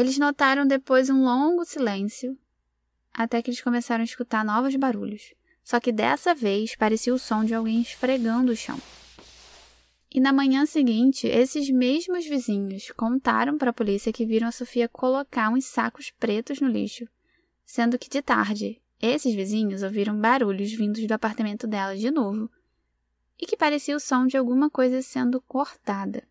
Eles 0.00 0.16
notaram 0.16 0.66
depois 0.66 1.10
um 1.10 1.24
longo 1.24 1.62
silêncio, 1.62 2.34
até 3.12 3.42
que 3.42 3.50
eles 3.50 3.60
começaram 3.60 4.00
a 4.00 4.04
escutar 4.06 4.42
novos 4.42 4.74
barulhos. 4.74 5.34
Só 5.62 5.78
que 5.78 5.92
dessa 5.92 6.34
vez 6.34 6.74
parecia 6.74 7.12
o 7.12 7.18
som 7.18 7.44
de 7.44 7.52
alguém 7.52 7.82
esfregando 7.82 8.50
o 8.50 8.56
chão. 8.56 8.80
E 10.10 10.18
na 10.18 10.32
manhã 10.32 10.64
seguinte, 10.64 11.26
esses 11.26 11.68
mesmos 11.68 12.24
vizinhos 12.24 12.90
contaram 12.92 13.58
para 13.58 13.68
a 13.68 13.74
polícia 13.74 14.10
que 14.10 14.24
viram 14.24 14.48
a 14.48 14.52
Sofia 14.52 14.88
colocar 14.88 15.50
uns 15.50 15.66
sacos 15.66 16.10
pretos 16.18 16.62
no 16.62 16.68
lixo, 16.68 17.06
sendo 17.62 17.98
que 17.98 18.08
de 18.08 18.22
tarde, 18.22 18.80
esses 19.02 19.34
vizinhos 19.34 19.82
ouviram 19.82 20.18
barulhos 20.18 20.72
vindos 20.72 21.06
do 21.06 21.12
apartamento 21.12 21.66
dela 21.66 21.94
de 21.94 22.10
novo 22.10 22.50
e 23.38 23.44
que 23.44 23.54
parecia 23.54 23.94
o 23.94 24.00
som 24.00 24.26
de 24.26 24.38
alguma 24.38 24.70
coisa 24.70 25.02
sendo 25.02 25.42
cortada. 25.42 26.29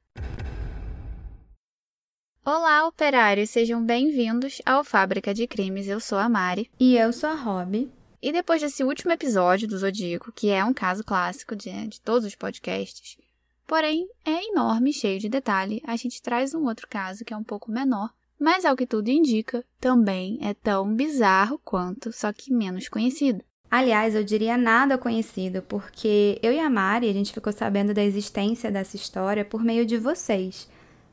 Olá, 2.46 2.88
operários, 2.88 3.50
sejam 3.50 3.84
bem-vindos 3.84 4.62
ao 4.66 4.82
Fábrica 4.84 5.34
de 5.34 5.46
Crimes. 5.46 5.90
Eu 5.90 6.00
sou 6.00 6.18
a 6.18 6.30
Mari. 6.30 6.72
E 6.80 6.96
eu 6.96 7.12
sou 7.12 7.30
a 7.30 7.34
Rob. 7.34 7.92
E 8.22 8.32
depois 8.32 8.62
desse 8.62 8.82
último 8.82 9.12
episódio 9.12 9.68
do 9.68 9.78
Zodíaco, 9.78 10.32
que 10.32 10.50
é 10.50 10.64
um 10.64 10.74
caso 10.74 11.04
clássico 11.04 11.54
de, 11.54 11.70
de 11.88 12.00
todos 12.00 12.26
os 12.26 12.36
podcasts, 12.36 13.18
porém 13.68 14.08
é 14.26 14.50
enorme 14.52 14.92
e 14.92 14.94
cheio 14.94 15.20
de 15.20 15.28
detalhe, 15.28 15.82
a 15.86 15.98
gente 15.98 16.22
traz 16.22 16.54
um 16.54 16.66
outro 16.66 16.88
caso 16.90 17.26
que 17.26 17.34
é 17.34 17.38
um 17.38 17.44
pouco 17.44 17.70
menor, 17.70 18.10
mas 18.40 18.64
ao 18.64 18.76
que 18.76 18.88
tudo 18.88 19.10
indica, 19.10 19.64
também 19.78 20.40
é 20.42 20.54
tão 20.54 20.96
bizarro 20.96 21.60
quanto, 21.64 22.12
só 22.14 22.32
que 22.32 22.54
menos 22.54 22.88
conhecido. 22.88 23.44
Aliás, 23.70 24.16
eu 24.16 24.24
diria 24.24 24.58
nada 24.58 24.98
conhecido, 24.98 25.62
porque 25.62 26.40
eu 26.42 26.54
e 26.54 26.60
a 26.60 26.70
Mari, 26.70 27.10
a 27.10 27.14
gente 27.14 27.34
ficou 27.34 27.52
sabendo 27.52 27.94
da 27.94 28.04
existência 28.04 28.72
dessa 28.72 28.96
história 28.96 29.44
por 29.44 29.62
meio 29.62 29.86
de 29.86 29.98
vocês 29.98 30.70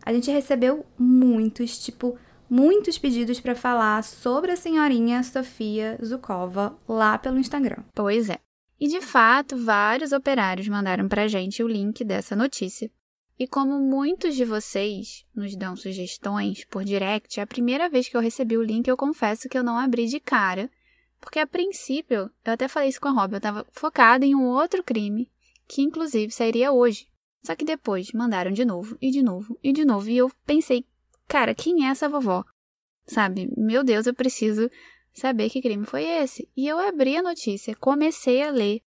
a 0.06 0.12
gente 0.12 0.30
recebeu 0.30 0.86
muitos, 0.96 1.78
tipo, 1.84 2.16
muitos 2.48 2.96
pedidos 2.96 3.40
para 3.40 3.56
falar 3.56 4.04
sobre 4.04 4.52
a 4.52 4.56
senhorinha 4.56 5.20
Sofia 5.24 5.98
Zukova 6.02 6.78
lá 6.88 7.18
pelo 7.18 7.40
Instagram. 7.40 7.82
Pois 7.92 8.30
é. 8.30 8.38
E 8.78 8.86
de 8.86 9.00
fato, 9.00 9.56
vários 9.56 10.12
operários 10.12 10.68
mandaram 10.68 11.08
pra 11.08 11.26
gente 11.26 11.60
o 11.60 11.66
link 11.66 12.04
dessa 12.04 12.36
notícia. 12.36 12.88
E 13.36 13.48
como 13.48 13.80
muitos 13.80 14.36
de 14.36 14.44
vocês 14.44 15.26
nos 15.34 15.56
dão 15.56 15.74
sugestões 15.74 16.64
por 16.64 16.84
direct, 16.84 17.40
a 17.40 17.46
primeira 17.46 17.88
vez 17.88 18.08
que 18.08 18.16
eu 18.16 18.20
recebi 18.20 18.56
o 18.56 18.62
link, 18.62 18.86
eu 18.86 18.96
confesso 18.96 19.48
que 19.48 19.58
eu 19.58 19.64
não 19.64 19.76
abri 19.76 20.06
de 20.06 20.20
cara, 20.20 20.70
porque 21.20 21.40
a 21.40 21.46
princípio, 21.48 22.30
eu 22.44 22.52
até 22.52 22.68
falei 22.68 22.90
isso 22.90 23.00
com 23.00 23.08
a 23.08 23.10
Rob, 23.10 23.32
eu 23.32 23.38
estava 23.38 23.66
focada 23.72 24.24
em 24.24 24.36
um 24.36 24.44
outro 24.44 24.84
crime, 24.84 25.28
que 25.66 25.82
inclusive 25.82 26.32
sairia 26.32 26.70
hoje. 26.70 27.08
Só 27.44 27.54
que 27.54 27.64
depois 27.64 28.12
mandaram 28.12 28.50
de 28.50 28.64
novo, 28.64 28.96
e 29.00 29.10
de 29.10 29.22
novo, 29.22 29.58
e 29.62 29.72
de 29.72 29.84
novo. 29.84 30.08
E 30.08 30.16
eu 30.16 30.30
pensei, 30.44 30.84
cara, 31.28 31.54
quem 31.54 31.86
é 31.86 31.90
essa 31.90 32.08
vovó? 32.08 32.44
Sabe? 33.06 33.48
Meu 33.56 33.84
Deus, 33.84 34.06
eu 34.06 34.14
preciso 34.14 34.70
saber 35.12 35.48
que 35.48 35.62
crime 35.62 35.86
foi 35.86 36.04
esse. 36.04 36.48
E 36.56 36.66
eu 36.66 36.78
abri 36.78 37.16
a 37.16 37.22
notícia, 37.22 37.74
comecei 37.76 38.42
a 38.42 38.50
ler, 38.50 38.80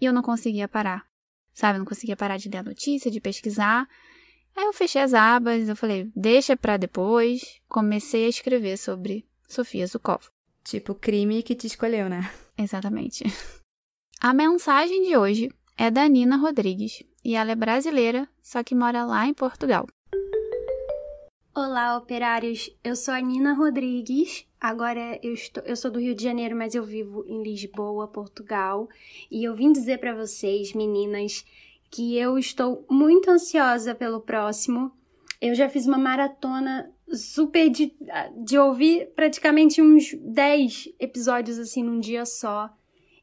e 0.00 0.04
eu 0.04 0.12
não 0.12 0.22
conseguia 0.22 0.68
parar. 0.68 1.06
Sabe? 1.52 1.76
Eu 1.76 1.80
não 1.80 1.86
conseguia 1.86 2.16
parar 2.16 2.36
de 2.36 2.48
ler 2.48 2.58
a 2.58 2.62
notícia, 2.62 3.10
de 3.10 3.20
pesquisar. 3.20 3.88
Aí 4.56 4.64
eu 4.64 4.72
fechei 4.72 5.00
as 5.00 5.14
abas, 5.14 5.68
eu 5.68 5.76
falei, 5.76 6.10
deixa 6.14 6.56
pra 6.56 6.76
depois. 6.76 7.60
Comecei 7.68 8.26
a 8.26 8.28
escrever 8.28 8.76
sobre 8.76 9.26
Sofia 9.48 9.86
Zukov. 9.86 10.28
Tipo, 10.62 10.94
crime 10.94 11.42
que 11.42 11.54
te 11.54 11.66
escolheu, 11.66 12.08
né? 12.08 12.30
Exatamente. 12.56 13.24
A 14.20 14.32
mensagem 14.32 15.02
de 15.02 15.16
hoje 15.16 15.50
é 15.76 15.90
da 15.90 16.08
Nina 16.08 16.36
Rodrigues 16.36 17.02
e 17.24 17.34
ela 17.34 17.52
é 17.52 17.54
brasileira, 17.54 18.28
só 18.42 18.62
que 18.62 18.74
mora 18.74 19.04
lá 19.04 19.26
em 19.26 19.32
Portugal. 19.32 19.86
Olá, 21.54 21.96
operários. 21.96 22.68
Eu 22.82 22.94
sou 22.94 23.14
a 23.14 23.20
Nina 23.20 23.54
Rodrigues. 23.54 24.44
Agora 24.60 25.18
eu, 25.22 25.32
estou, 25.32 25.62
eu 25.64 25.76
sou 25.76 25.90
do 25.90 26.00
Rio 26.00 26.14
de 26.14 26.24
Janeiro, 26.24 26.56
mas 26.56 26.74
eu 26.74 26.84
vivo 26.84 27.24
em 27.26 27.42
Lisboa, 27.42 28.08
Portugal. 28.08 28.88
E 29.30 29.44
eu 29.44 29.54
vim 29.54 29.70
dizer 29.72 29.98
para 29.98 30.14
vocês, 30.14 30.72
meninas, 30.72 31.44
que 31.90 32.18
eu 32.18 32.36
estou 32.36 32.84
muito 32.90 33.30
ansiosa 33.30 33.94
pelo 33.94 34.20
próximo. 34.20 34.90
Eu 35.40 35.54
já 35.54 35.68
fiz 35.68 35.86
uma 35.86 35.98
maratona 35.98 36.90
super 37.12 37.70
de, 37.70 37.94
de 38.42 38.58
ouvir 38.58 39.12
praticamente 39.14 39.80
uns 39.80 40.12
10 40.14 40.88
episódios 40.98 41.58
assim 41.58 41.84
num 41.84 42.00
dia 42.00 42.26
só. 42.26 42.68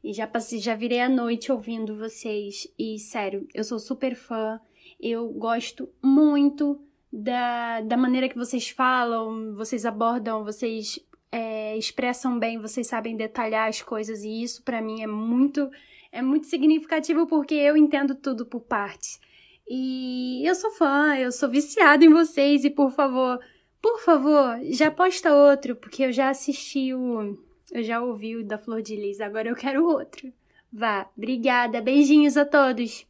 E 0.03 0.13
já 0.13 0.25
passei, 0.25 0.59
já 0.59 0.75
virei 0.75 0.99
a 0.99 1.09
noite 1.09 1.51
ouvindo 1.51 1.97
vocês. 1.97 2.67
E 2.77 2.97
sério, 2.97 3.47
eu 3.53 3.63
sou 3.63 3.77
super 3.77 4.15
fã. 4.15 4.59
Eu 4.99 5.29
gosto 5.29 5.89
muito 6.01 6.81
da, 7.11 7.81
da 7.81 7.95
maneira 7.97 8.27
que 8.27 8.37
vocês 8.37 8.69
falam, 8.69 9.53
vocês 9.53 9.85
abordam, 9.85 10.43
vocês 10.43 10.99
é, 11.31 11.77
expressam 11.77 12.39
bem, 12.39 12.59
vocês 12.59 12.87
sabem 12.87 13.15
detalhar 13.15 13.67
as 13.67 13.81
coisas. 13.81 14.23
E 14.23 14.41
isso 14.41 14.63
para 14.63 14.81
mim 14.81 15.01
é 15.01 15.07
muito, 15.07 15.69
é 16.11 16.21
muito 16.21 16.47
significativo 16.47 17.27
porque 17.27 17.53
eu 17.53 17.77
entendo 17.77 18.15
tudo 18.15 18.45
por 18.45 18.61
partes. 18.61 19.19
E 19.67 20.41
eu 20.45 20.55
sou 20.55 20.71
fã, 20.71 21.15
eu 21.15 21.31
sou 21.31 21.47
viciada 21.47 22.03
em 22.03 22.09
vocês. 22.09 22.65
E 22.65 22.69
por 22.69 22.91
favor, 22.91 23.39
por 23.81 23.99
favor, 23.99 24.59
já 24.63 24.89
posta 24.89 25.33
outro, 25.33 25.75
porque 25.75 26.03
eu 26.03 26.11
já 26.11 26.29
assisti 26.29 26.93
o 26.93 27.37
eu 27.71 27.83
já 27.83 28.01
ouvi 28.01 28.35
o 28.35 28.45
da 28.45 28.57
Flor 28.57 28.81
de 28.81 28.95
Lis, 28.95 29.21
agora 29.21 29.49
eu 29.49 29.55
quero 29.55 29.85
outro. 29.85 30.31
Vá, 30.71 31.09
obrigada, 31.17 31.81
beijinhos 31.81 32.37
a 32.37 32.45
todos. 32.45 33.05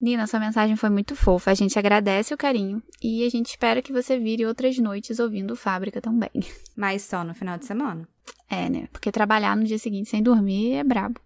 Nina, 0.00 0.26
sua 0.26 0.40
mensagem 0.40 0.76
foi 0.76 0.88
muito 0.88 1.14
fofa. 1.14 1.50
A 1.50 1.54
gente 1.54 1.78
agradece 1.78 2.32
o 2.32 2.38
carinho 2.38 2.82
e 3.02 3.22
a 3.24 3.28
gente 3.28 3.50
espera 3.50 3.82
que 3.82 3.92
você 3.92 4.18
vire 4.18 4.46
outras 4.46 4.78
noites 4.78 5.18
ouvindo 5.18 5.54
Fábrica 5.54 6.00
também. 6.00 6.30
Mas 6.74 7.02
só 7.02 7.22
no 7.22 7.34
final 7.34 7.58
de 7.58 7.66
semana. 7.66 8.08
É, 8.48 8.68
né? 8.70 8.88
Porque 8.92 9.12
trabalhar 9.12 9.54
no 9.54 9.64
dia 9.64 9.78
seguinte 9.78 10.08
sem 10.08 10.22
dormir 10.22 10.72
é 10.72 10.84
brabo. 10.84 11.20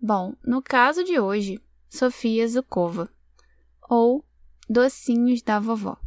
Bom, 0.00 0.34
no 0.42 0.62
caso 0.62 1.04
de 1.04 1.20
hoje, 1.20 1.60
Sofia 1.88 2.48
Zukova, 2.48 3.10
ou 3.88 4.24
Docinhos 4.68 5.42
da 5.42 5.60
Vovó. 5.60 5.98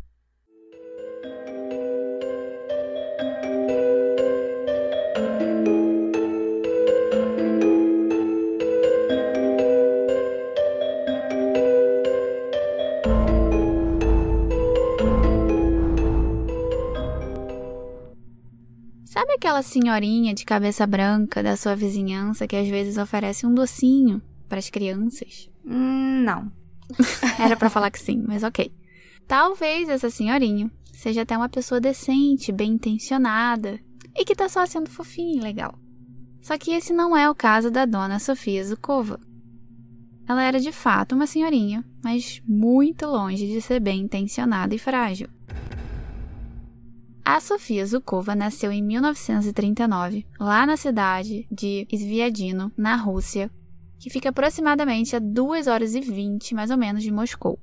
Sabe 19.19 19.34
aquela 19.34 19.62
senhorinha 19.62 20.34
de 20.34 20.46
cabeça 20.46 20.88
branca 20.88 21.44
da 21.44 21.57
sua 21.57 21.75
vizinhança 21.75 22.47
que 22.47 22.56
às 22.56 22.69
vezes 22.69 22.97
oferece 22.97 23.46
um 23.46 23.53
docinho 23.53 24.22
para 24.47 24.59
as 24.59 24.69
crianças? 24.69 25.50
Hum, 25.66 26.24
não. 26.24 26.50
Era 27.38 27.58
para 27.58 27.69
falar 27.69 27.91
que 27.91 28.00
sim, 28.00 28.24
mas 28.25 28.44
ok. 28.44 28.72
Talvez 29.28 29.90
essa 29.90 30.09
senhorinha 30.09 30.72
seja 30.94 31.24
até 31.24 31.35
uma 31.35 31.50
pessoa 31.50 31.81
decente, 31.81 32.53
bem 32.53 32.72
intencionada 32.72 33.78
e 34.16 34.24
que 34.24 34.34
tá 34.34 34.47
só 34.47 34.66
sendo 34.66 34.90
fofinha 34.90 35.35
e 35.35 35.44
legal. 35.44 35.78
Só 36.41 36.58
que 36.58 36.72
esse 36.72 36.94
não 36.94 37.16
é 37.18 37.29
o 37.29 37.35
caso 37.35 37.69
da 37.69 37.84
dona 37.84 38.19
Sofia 38.19 38.63
Zukova. 38.63 39.19
Ela 40.29 40.44
era 40.44 40.62
de 40.62 40.72
fato 40.72 41.13
uma 41.13 41.28
senhorinha, 41.28 41.84
mas 42.02 42.41
muito 42.47 43.06
longe 43.06 43.46
de 43.47 43.59
ser 43.59 43.81
bem 43.81 44.00
intencionada 44.00 44.74
e 44.74 44.79
frágil. 44.79 45.28
A 47.31 47.40
Sofia 47.40 47.85
Zukova 47.85 48.34
nasceu 48.34 48.72
em 48.72 48.81
1939, 48.81 50.25
lá 50.40 50.66
na 50.66 50.75
cidade 50.75 51.47
de 51.51 51.85
Sviadino, 51.94 52.72
na 52.75 52.95
Rússia, 52.95 53.51
que 54.00 54.09
fica 54.09 54.29
aproximadamente 54.29 55.16
a 55.16 55.19
2 55.19 55.67
horas 55.67 55.94
e 55.94 56.01
20 56.01 56.56
mais 56.56 56.72
ou 56.72 56.78
menos 56.78 57.03
de 57.03 57.12
Moscou. 57.12 57.59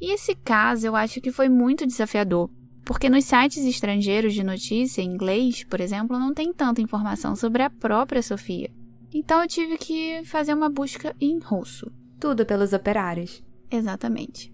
E 0.00 0.14
esse 0.14 0.34
caso 0.34 0.86
eu 0.86 0.96
acho 0.96 1.20
que 1.20 1.30
foi 1.30 1.50
muito 1.50 1.86
desafiador, 1.86 2.48
porque 2.82 3.10
nos 3.10 3.26
sites 3.26 3.62
estrangeiros 3.62 4.32
de 4.32 4.42
notícia 4.42 5.02
em 5.02 5.10
inglês, 5.10 5.64
por 5.64 5.82
exemplo, 5.82 6.18
não 6.18 6.32
tem 6.32 6.50
tanta 6.50 6.80
informação 6.80 7.36
sobre 7.36 7.62
a 7.62 7.68
própria 7.68 8.22
Sofia. 8.22 8.70
Então 9.12 9.42
eu 9.42 9.48
tive 9.48 9.76
que 9.76 10.24
fazer 10.24 10.54
uma 10.54 10.70
busca 10.70 11.14
em 11.20 11.38
russo. 11.38 11.92
Tudo 12.18 12.46
pelos 12.46 12.72
operários. 12.72 13.44
Exatamente. 13.70 14.50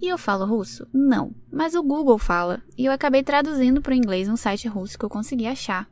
E 0.00 0.08
eu 0.08 0.16
falo 0.16 0.46
russo? 0.46 0.86
Não, 0.92 1.34
mas 1.52 1.74
o 1.74 1.82
Google 1.82 2.18
fala, 2.18 2.62
e 2.76 2.86
eu 2.86 2.92
acabei 2.92 3.22
traduzindo 3.22 3.82
para 3.82 3.92
o 3.92 3.96
inglês 3.96 4.28
um 4.28 4.36
site 4.36 4.66
russo 4.66 4.98
que 4.98 5.04
eu 5.04 5.10
consegui 5.10 5.46
achar 5.46 5.88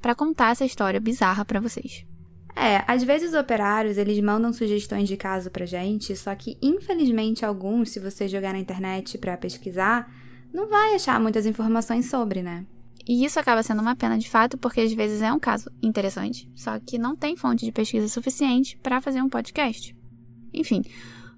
para 0.00 0.14
contar 0.14 0.50
essa 0.50 0.64
história 0.64 1.00
bizarra 1.00 1.44
para 1.44 1.60
vocês. 1.60 2.06
É, 2.54 2.82
às 2.86 3.02
vezes 3.04 3.30
os 3.30 3.38
operários, 3.38 3.96
eles 3.96 4.20
mandam 4.20 4.52
sugestões 4.52 5.08
de 5.08 5.16
caso 5.16 5.50
pra 5.50 5.64
gente, 5.64 6.14
só 6.16 6.34
que 6.34 6.58
infelizmente 6.60 7.44
alguns, 7.44 7.90
se 7.90 8.00
você 8.00 8.28
jogar 8.28 8.52
na 8.52 8.58
internet 8.58 9.16
para 9.16 9.36
pesquisar, 9.36 10.12
não 10.52 10.68
vai 10.68 10.94
achar 10.94 11.20
muitas 11.20 11.46
informações 11.46 12.10
sobre, 12.10 12.42
né? 12.42 12.66
E 13.06 13.24
isso 13.24 13.40
acaba 13.40 13.62
sendo 13.62 13.80
uma 13.80 13.96
pena 13.96 14.18
de 14.18 14.28
fato, 14.28 14.58
porque 14.58 14.82
às 14.82 14.92
vezes 14.92 15.22
é 15.22 15.32
um 15.32 15.38
caso 15.38 15.70
interessante, 15.82 16.50
só 16.54 16.78
que 16.78 16.98
não 16.98 17.16
tem 17.16 17.36
fonte 17.36 17.64
de 17.64 17.72
pesquisa 17.72 18.08
suficiente 18.08 18.76
para 18.82 19.00
fazer 19.00 19.22
um 19.22 19.28
podcast. 19.28 19.96
Enfim, 20.52 20.82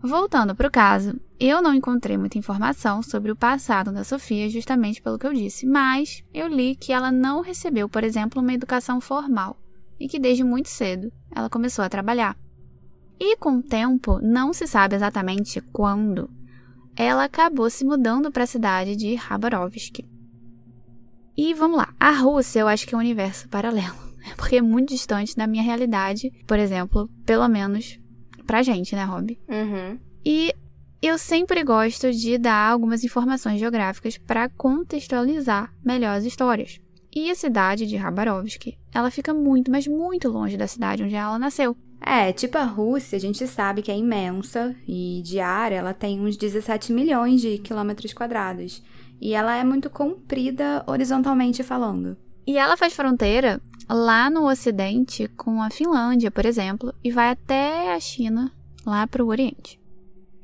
voltando 0.03 0.55
para 0.55 0.67
o 0.67 0.71
caso, 0.71 1.21
Eu 1.43 1.63
não 1.63 1.73
encontrei 1.73 2.19
muita 2.19 2.37
informação 2.37 3.03
sobre 3.03 3.33
o 3.33 3.37
passado 3.37 3.91
da 3.91 4.05
Sofia, 4.05 4.51
justamente 4.51 5.01
pelo 5.01 5.19
que 5.19 5.27
eu 5.27 5.33
disse, 5.33 5.65
mas 5.65 6.23
eu 6.35 6.47
li 6.47 6.77
que 6.77 6.93
ela 6.93 7.11
não 7.11 7.41
recebeu, 7.41 7.89
por 7.89 8.05
exemplo, 8.05 8.43
uma 8.43 8.53
educação 8.53 9.01
formal 9.01 9.57
e 9.99 10.07
que 10.07 10.19
desde 10.19 10.45
muito 10.45 10.69
cedo 10.69 11.11
ela 11.35 11.49
começou 11.49 11.83
a 11.83 11.89
trabalhar. 11.89 12.37
E 13.19 13.39
com 13.39 13.57
o 13.57 13.63
tempo, 13.63 14.19
não 14.21 14.53
se 14.53 14.67
sabe 14.67 14.95
exatamente 14.95 15.63
quando, 15.73 16.29
ela 16.95 17.25
acabou 17.25 17.71
se 17.71 17.87
mudando 17.87 18.31
para 18.31 18.45
a 18.45 18.47
cidade 18.47 18.95
de 18.95 19.15
Khabarovsk. 19.15 20.07
E 21.35 21.55
vamos 21.55 21.79
lá, 21.79 21.95
a 21.99 22.11
Rússia 22.11 22.61
eu 22.61 22.69
acho 22.69 22.87
que 22.87 22.95
é 22.95 22.99
um 22.99 23.01
universo 23.01 23.49
paralelo, 23.49 23.97
porque 24.37 24.57
é 24.57 24.63
muito 24.63 24.91
distante 24.91 25.35
da 25.35 25.47
minha 25.47 25.63
realidade, 25.63 26.31
por 26.47 26.59
exemplo, 26.59 27.09
pelo 27.25 27.49
menos 27.49 27.99
pra 28.47 28.63
gente, 28.63 28.95
né, 28.95 29.05
Rob? 29.05 29.41
Uhum. 29.49 29.99
E 30.23 30.55
eu 31.03 31.17
sempre 31.17 31.65
gosto 31.65 32.13
de 32.13 32.37
dar 32.37 32.71
algumas 32.71 33.03
informações 33.03 33.59
geográficas 33.59 34.19
para 34.19 34.49
contextualizar 34.51 35.73
melhor 35.83 36.17
as 36.17 36.25
histórias. 36.25 36.79
E 37.15 37.31
a 37.31 37.35
cidade 37.35 37.87
de 37.87 37.97
Khabarovsk, 37.97 38.77
ela 38.93 39.11
fica 39.11 39.33
muito, 39.35 39.71
mas 39.71 39.87
muito 39.87 40.29
longe 40.29 40.57
da 40.57 40.67
cidade 40.67 41.03
onde 41.03 41.15
ela 41.15 41.39
nasceu. 41.39 41.77
É, 42.01 42.33
tipo 42.33 42.57
a 42.57 42.65
Rússia, 42.65 43.17
a 43.17 43.21
gente 43.21 43.47
sabe 43.47 43.83
que 43.83 43.91
é 43.91 43.97
imensa 43.97 44.77
e 44.87 45.23
de 45.25 45.41
área 45.41 45.77
ela 45.77 45.93
tem 45.93 46.21
uns 46.21 46.37
17 46.37 46.93
milhões 46.93 47.41
de 47.41 47.59
quilômetros 47.59 48.13
quadrados. 48.13 48.83
E 49.21 49.35
ela 49.35 49.57
é 49.57 49.65
muito 49.65 49.91
comprida 49.91 50.85
horizontalmente 50.87 51.63
falando. 51.63 52.17
E 52.47 52.57
ela 52.57 52.77
faz 52.77 52.95
fronteira 52.95 53.61
lá 53.89 54.31
no 54.31 54.49
ocidente 54.49 55.29
com 55.29 55.63
a 55.63 55.71
Finlândia, 55.71 56.31
por 56.31 56.47
exemplo, 56.47 56.95
e 57.03 57.11
vai 57.11 57.31
até 57.31 57.95
a 57.95 58.01
China, 58.01 58.53
lá 58.87 59.07
para 59.07 59.25
o 59.25 59.29
Oriente. 59.29 59.80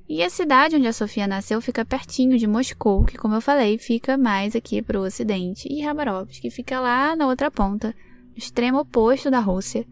E 0.08 0.22
a 0.22 0.30
cidade 0.30 0.76
onde 0.76 0.86
a 0.86 0.92
Sofia 0.92 1.26
nasceu 1.26 1.60
fica 1.60 1.84
pertinho 1.84 2.38
de 2.38 2.46
Moscou, 2.46 3.04
que, 3.04 3.18
como 3.18 3.34
eu 3.34 3.40
falei, 3.40 3.76
fica 3.76 4.16
mais 4.16 4.54
aqui 4.54 4.80
para 4.80 5.00
o 5.00 5.04
ocidente, 5.04 5.66
e 5.68 5.82
Khabarovsk, 5.82 6.40
que 6.40 6.50
fica 6.50 6.78
lá 6.78 7.16
na 7.16 7.26
outra 7.26 7.50
ponta, 7.50 7.88
no 7.88 8.38
extremo 8.38 8.78
oposto 8.78 9.30
da 9.30 9.40
Rússia, 9.40 9.84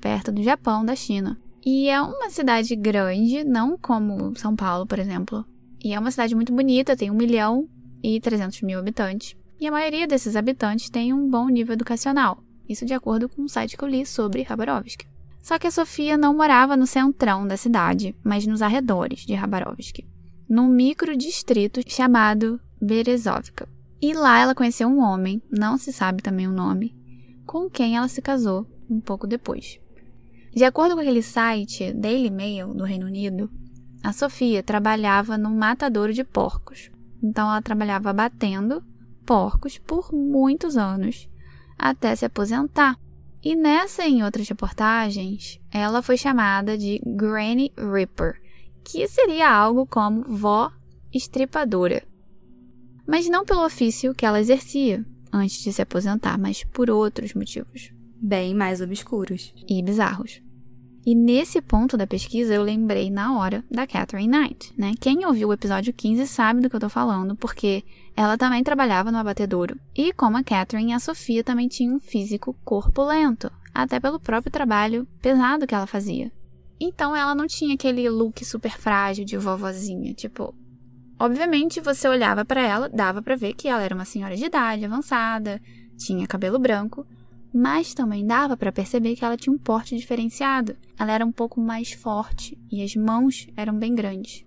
perto 0.00 0.32
do 0.32 0.42
Japão, 0.42 0.84
da 0.84 0.96
China. 0.96 1.38
E 1.64 1.88
é 1.88 2.00
uma 2.00 2.30
cidade 2.30 2.74
grande, 2.74 3.44
não 3.44 3.78
como 3.78 4.36
São 4.36 4.56
Paulo, 4.56 4.86
por 4.86 4.98
exemplo. 4.98 5.44
E 5.84 5.94
é 5.94 5.98
uma 5.98 6.10
cidade 6.10 6.34
muito 6.34 6.52
bonita, 6.52 6.96
tem 6.96 7.10
1 7.10 7.14
milhão 7.14 7.68
e 8.02 8.18
300 8.20 8.62
mil 8.62 8.78
habitantes. 8.78 9.36
E 9.60 9.68
a 9.68 9.70
maioria 9.70 10.06
desses 10.06 10.34
habitantes 10.34 10.90
tem 10.90 11.12
um 11.12 11.28
bom 11.28 11.48
nível 11.48 11.74
educacional. 11.74 12.42
Isso 12.68 12.84
de 12.84 12.94
acordo 12.94 13.28
com 13.28 13.42
um 13.42 13.48
site 13.48 13.76
que 13.76 13.84
eu 13.84 13.88
li 13.88 14.04
sobre 14.04 14.42
Khabarovsk. 14.42 15.06
Só 15.42 15.58
que 15.58 15.66
a 15.66 15.70
Sofia 15.70 16.16
não 16.16 16.36
morava 16.36 16.76
no 16.76 16.86
centrão 16.86 17.46
da 17.46 17.56
cidade, 17.56 18.14
mas 18.22 18.46
nos 18.46 18.62
arredores 18.62 19.20
de 19.20 19.34
Khabarovsk, 19.34 20.06
num 20.48 20.68
microdistrito 20.68 21.80
chamado 21.86 22.60
Berezovka. 22.80 23.68
E 24.00 24.14
lá 24.14 24.38
ela 24.38 24.54
conheceu 24.54 24.88
um 24.88 25.00
homem, 25.00 25.42
não 25.50 25.76
se 25.76 25.92
sabe 25.92 26.22
também 26.22 26.46
o 26.46 26.52
nome, 26.52 26.94
com 27.46 27.68
quem 27.68 27.96
ela 27.96 28.08
se 28.08 28.22
casou 28.22 28.66
um 28.88 29.00
pouco 29.00 29.26
depois. 29.26 29.78
De 30.54 30.64
acordo 30.64 30.94
com 30.94 31.00
aquele 31.00 31.22
site 31.22 31.92
Daily 31.92 32.30
Mail 32.30 32.74
do 32.74 32.84
Reino 32.84 33.06
Unido, 33.06 33.50
a 34.02 34.12
Sofia 34.12 34.62
trabalhava 34.62 35.36
num 35.36 35.54
matadouro 35.54 36.12
de 36.12 36.24
porcos. 36.24 36.90
Então 37.22 37.48
ela 37.48 37.62
trabalhava 37.62 38.12
batendo 38.12 38.82
porcos 39.26 39.78
por 39.78 40.12
muitos 40.12 40.76
anos, 40.76 41.28
até 41.78 42.16
se 42.16 42.24
aposentar. 42.24 42.98
E 43.42 43.56
nessa 43.56 44.06
e 44.06 44.12
em 44.12 44.22
outras 44.22 44.48
reportagens, 44.48 45.58
ela 45.70 46.02
foi 46.02 46.16
chamada 46.16 46.76
de 46.76 47.00
Granny 47.06 47.72
Ripper, 47.76 48.34
que 48.84 49.06
seria 49.08 49.50
algo 49.50 49.86
como 49.86 50.22
vó 50.24 50.70
estripadora. 51.12 52.02
Mas 53.06 53.28
não 53.28 53.44
pelo 53.44 53.64
ofício 53.64 54.14
que 54.14 54.26
ela 54.26 54.40
exercia 54.40 55.04
antes 55.32 55.62
de 55.62 55.72
se 55.72 55.82
aposentar, 55.82 56.38
mas 56.38 56.64
por 56.64 56.90
outros 56.90 57.34
motivos. 57.34 57.92
Bem 58.20 58.54
mais 58.54 58.80
obscuros. 58.80 59.54
E 59.68 59.82
bizarros. 59.82 60.42
E 61.04 61.14
nesse 61.14 61.62
ponto 61.62 61.96
da 61.96 62.06
pesquisa 62.06 62.54
eu 62.54 62.62
lembrei 62.62 63.10
na 63.10 63.38
hora 63.38 63.64
da 63.70 63.86
Catherine 63.86 64.28
Knight, 64.28 64.72
né? 64.76 64.92
Quem 65.00 65.24
ouviu 65.24 65.48
o 65.48 65.52
episódio 65.52 65.94
15 65.94 66.26
sabe 66.26 66.60
do 66.60 66.68
que 66.68 66.76
eu 66.76 66.80
tô 66.80 66.90
falando, 66.90 67.34
porque 67.34 67.82
ela 68.20 68.36
também 68.36 68.62
trabalhava 68.62 69.10
no 69.10 69.16
abatedouro. 69.16 69.80
E 69.96 70.12
como 70.12 70.36
a 70.36 70.44
Catherine, 70.44 70.92
a 70.92 70.98
Sofia 70.98 71.42
também 71.42 71.68
tinha 71.68 71.90
um 71.90 71.98
físico 71.98 72.54
corpulento, 72.62 73.50
até 73.72 73.98
pelo 73.98 74.20
próprio 74.20 74.52
trabalho 74.52 75.08
pesado 75.22 75.66
que 75.66 75.74
ela 75.74 75.86
fazia. 75.86 76.30
Então 76.78 77.16
ela 77.16 77.34
não 77.34 77.46
tinha 77.46 77.72
aquele 77.72 78.06
look 78.10 78.44
super 78.44 78.72
frágil 78.72 79.24
de 79.24 79.38
vovozinha, 79.38 80.12
tipo, 80.12 80.54
obviamente 81.18 81.80
você 81.80 82.06
olhava 82.08 82.44
para 82.44 82.60
ela, 82.60 82.90
dava 82.90 83.22
para 83.22 83.36
ver 83.36 83.54
que 83.54 83.68
ela 83.68 83.82
era 83.82 83.94
uma 83.94 84.04
senhora 84.04 84.36
de 84.36 84.44
idade 84.44 84.84
avançada, 84.84 85.58
tinha 85.96 86.26
cabelo 86.26 86.58
branco, 86.58 87.06
mas 87.54 87.94
também 87.94 88.26
dava 88.26 88.54
para 88.54 88.70
perceber 88.70 89.16
que 89.16 89.24
ela 89.24 89.38
tinha 89.38 89.54
um 89.54 89.58
porte 89.58 89.96
diferenciado. 89.96 90.76
Ela 90.98 91.12
era 91.12 91.24
um 91.24 91.32
pouco 91.32 91.58
mais 91.58 91.92
forte 91.92 92.58
e 92.70 92.82
as 92.82 92.94
mãos 92.94 93.46
eram 93.56 93.78
bem 93.78 93.94
grandes. 93.94 94.44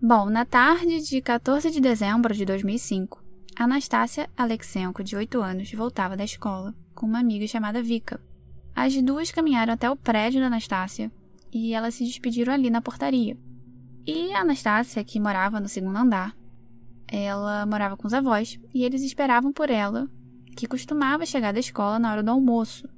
Bom, 0.00 0.30
na 0.30 0.44
tarde 0.44 1.00
de 1.00 1.20
14 1.20 1.72
de 1.72 1.80
dezembro 1.80 2.32
de 2.32 2.44
2005, 2.44 3.20
Anastácia 3.56 4.30
Alexenko, 4.36 5.02
de 5.02 5.16
8 5.16 5.42
anos, 5.42 5.72
voltava 5.72 6.16
da 6.16 6.22
escola 6.22 6.72
com 6.94 7.04
uma 7.04 7.18
amiga 7.18 7.48
chamada 7.48 7.82
Vika. 7.82 8.20
As 8.76 8.94
duas 9.02 9.32
caminharam 9.32 9.72
até 9.72 9.90
o 9.90 9.96
prédio 9.96 10.40
da 10.40 10.46
Anastácia 10.46 11.10
e 11.52 11.74
elas 11.74 11.94
se 11.94 12.04
despediram 12.04 12.52
ali 12.52 12.70
na 12.70 12.80
portaria. 12.80 13.36
E 14.06 14.32
a 14.34 14.42
Anastácia, 14.42 15.02
que 15.02 15.18
morava 15.18 15.58
no 15.58 15.68
segundo 15.68 15.96
andar, 15.96 16.32
ela 17.08 17.66
morava 17.66 17.96
com 17.96 18.06
os 18.06 18.14
avós 18.14 18.56
e 18.72 18.84
eles 18.84 19.02
esperavam 19.02 19.52
por 19.52 19.68
ela 19.68 20.08
que 20.56 20.68
costumava 20.68 21.26
chegar 21.26 21.52
da 21.52 21.58
escola 21.58 21.98
na 21.98 22.12
hora 22.12 22.22
do 22.22 22.30
almoço. 22.30 22.88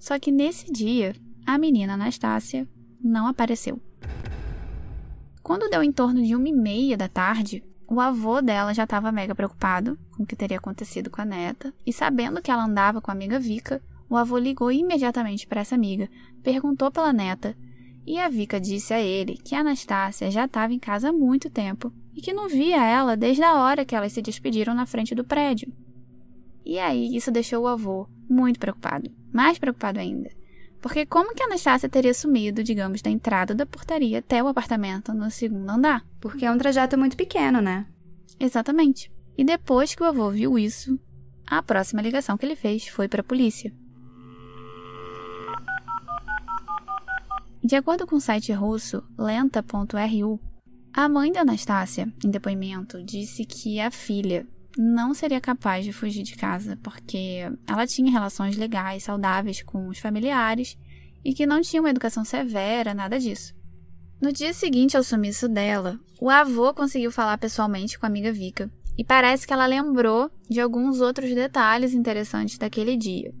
Só 0.00 0.18
que 0.18 0.32
nesse 0.32 0.72
dia, 0.72 1.14
a 1.46 1.56
menina 1.56 1.94
Anastácia 1.94 2.68
não 3.00 3.28
apareceu. 3.28 3.80
Quando 5.44 5.68
deu 5.68 5.82
em 5.82 5.92
torno 5.92 6.22
de 6.22 6.34
uma 6.34 6.48
e 6.48 6.52
meia 6.54 6.96
da 6.96 7.06
tarde, 7.06 7.62
o 7.86 8.00
avô 8.00 8.40
dela 8.40 8.72
já 8.72 8.84
estava 8.84 9.12
mega 9.12 9.34
preocupado 9.34 9.98
com 10.16 10.22
o 10.22 10.26
que 10.26 10.34
teria 10.34 10.56
acontecido 10.56 11.10
com 11.10 11.20
a 11.20 11.24
neta, 11.26 11.70
e 11.86 11.92
sabendo 11.92 12.40
que 12.40 12.50
ela 12.50 12.64
andava 12.64 12.98
com 12.98 13.10
a 13.10 13.14
amiga 13.14 13.38
Vika, 13.38 13.82
o 14.08 14.16
avô 14.16 14.38
ligou 14.38 14.72
imediatamente 14.72 15.46
para 15.46 15.60
essa 15.60 15.74
amiga, 15.74 16.08
perguntou 16.42 16.90
pela 16.90 17.12
neta, 17.12 17.54
e 18.06 18.18
a 18.18 18.26
Vika 18.26 18.58
disse 18.58 18.94
a 18.94 19.00
ele 19.00 19.36
que 19.36 19.54
a 19.54 19.60
Anastácia 19.60 20.30
já 20.30 20.46
estava 20.46 20.72
em 20.72 20.78
casa 20.78 21.10
há 21.10 21.12
muito 21.12 21.50
tempo 21.50 21.92
e 22.14 22.22
que 22.22 22.32
não 22.32 22.48
via 22.48 22.82
ela 22.82 23.14
desde 23.14 23.42
a 23.42 23.54
hora 23.54 23.84
que 23.84 23.94
elas 23.94 24.14
se 24.14 24.22
despediram 24.22 24.72
na 24.72 24.86
frente 24.86 25.14
do 25.14 25.24
prédio. 25.24 25.70
E 26.64 26.78
aí 26.78 27.14
isso 27.14 27.30
deixou 27.30 27.64
o 27.64 27.68
avô 27.68 28.08
muito 28.30 28.58
preocupado, 28.58 29.10
mais 29.30 29.58
preocupado 29.58 30.00
ainda. 30.00 30.30
Porque 30.84 31.06
como 31.06 31.34
que 31.34 31.42
a 31.42 31.46
Anastácia 31.46 31.88
teria 31.88 32.12
sumido, 32.12 32.62
digamos, 32.62 33.00
da 33.00 33.08
entrada 33.08 33.54
da 33.54 33.64
portaria 33.64 34.18
até 34.18 34.42
o 34.42 34.48
apartamento 34.48 35.14
no 35.14 35.30
segundo 35.30 35.70
andar? 35.70 36.04
Porque 36.20 36.44
é 36.44 36.52
um 36.52 36.58
trajeto 36.58 36.98
muito 36.98 37.16
pequeno, 37.16 37.62
né? 37.62 37.86
Exatamente. 38.38 39.10
E 39.34 39.42
depois 39.42 39.94
que 39.94 40.02
o 40.02 40.06
avô 40.06 40.30
viu 40.30 40.58
isso, 40.58 41.00
a 41.46 41.62
próxima 41.62 42.02
ligação 42.02 42.36
que 42.36 42.44
ele 42.44 42.54
fez 42.54 42.86
foi 42.86 43.08
para 43.08 43.22
a 43.22 43.24
polícia. 43.24 43.72
De 47.64 47.76
acordo 47.76 48.06
com 48.06 48.16
o 48.16 48.20
site 48.20 48.52
russo 48.52 49.02
lenta.ru, 49.18 50.38
a 50.92 51.08
mãe 51.08 51.32
da 51.32 51.40
Anastácia, 51.40 52.12
em 52.22 52.30
depoimento, 52.30 53.02
disse 53.02 53.46
que 53.46 53.80
a 53.80 53.90
filha 53.90 54.46
não 54.76 55.14
seria 55.14 55.40
capaz 55.40 55.84
de 55.84 55.92
fugir 55.92 56.22
de 56.22 56.36
casa, 56.36 56.78
porque 56.82 57.40
ela 57.66 57.86
tinha 57.86 58.10
relações 58.10 58.56
legais, 58.56 59.04
saudáveis 59.04 59.62
com 59.62 59.88
os 59.88 59.98
familiares 59.98 60.76
e 61.24 61.32
que 61.32 61.46
não 61.46 61.60
tinha 61.60 61.80
uma 61.80 61.90
educação 61.90 62.24
severa, 62.24 62.92
nada 62.92 63.18
disso. 63.18 63.54
No 64.20 64.32
dia 64.32 64.52
seguinte 64.52 64.96
ao 64.96 65.02
sumiço 65.02 65.48
dela, 65.48 65.98
o 66.20 66.28
avô 66.28 66.72
conseguiu 66.74 67.10
falar 67.10 67.38
pessoalmente 67.38 67.98
com 67.98 68.06
a 68.06 68.08
amiga 68.08 68.32
Vika 68.32 68.70
e 68.96 69.04
parece 69.04 69.46
que 69.46 69.52
ela 69.52 69.66
lembrou 69.66 70.30
de 70.48 70.60
alguns 70.60 71.00
outros 71.00 71.32
detalhes 71.34 71.94
interessantes 71.94 72.58
daquele 72.58 72.96
dia. 72.96 73.32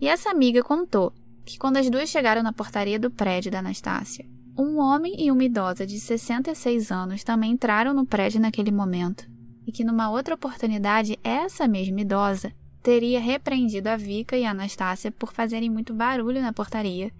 E 0.00 0.08
essa 0.08 0.30
amiga 0.30 0.62
contou 0.62 1.12
que 1.44 1.58
quando 1.58 1.76
as 1.76 1.88
duas 1.88 2.08
chegaram 2.08 2.42
na 2.42 2.52
portaria 2.52 2.98
do 2.98 3.10
prédio 3.10 3.50
da 3.50 3.58
Anastácia, 3.58 4.26
um 4.58 4.78
homem 4.78 5.14
e 5.18 5.30
uma 5.30 5.44
idosa 5.44 5.86
de 5.86 5.98
66 5.98 6.90
anos 6.90 7.24
também 7.24 7.52
entraram 7.52 7.92
no 7.92 8.06
prédio 8.06 8.40
naquele 8.40 8.70
momento 8.70 9.33
e 9.66 9.72
que 9.72 9.84
numa 9.84 10.10
outra 10.10 10.34
oportunidade 10.34 11.18
essa 11.22 11.66
mesma 11.66 12.00
idosa 12.00 12.52
teria 12.82 13.20
repreendido 13.20 13.88
a 13.88 13.96
Vika 13.96 14.36
e 14.36 14.44
a 14.44 14.50
Anastácia 14.50 15.10
por 15.10 15.32
fazerem 15.32 15.70
muito 15.70 15.94
barulho 15.94 16.42
na 16.42 16.52
portaria 16.52 17.10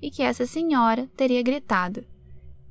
e 0.00 0.10
que 0.10 0.22
essa 0.22 0.46
senhora 0.46 1.08
teria 1.16 1.42
gritado: 1.42 2.04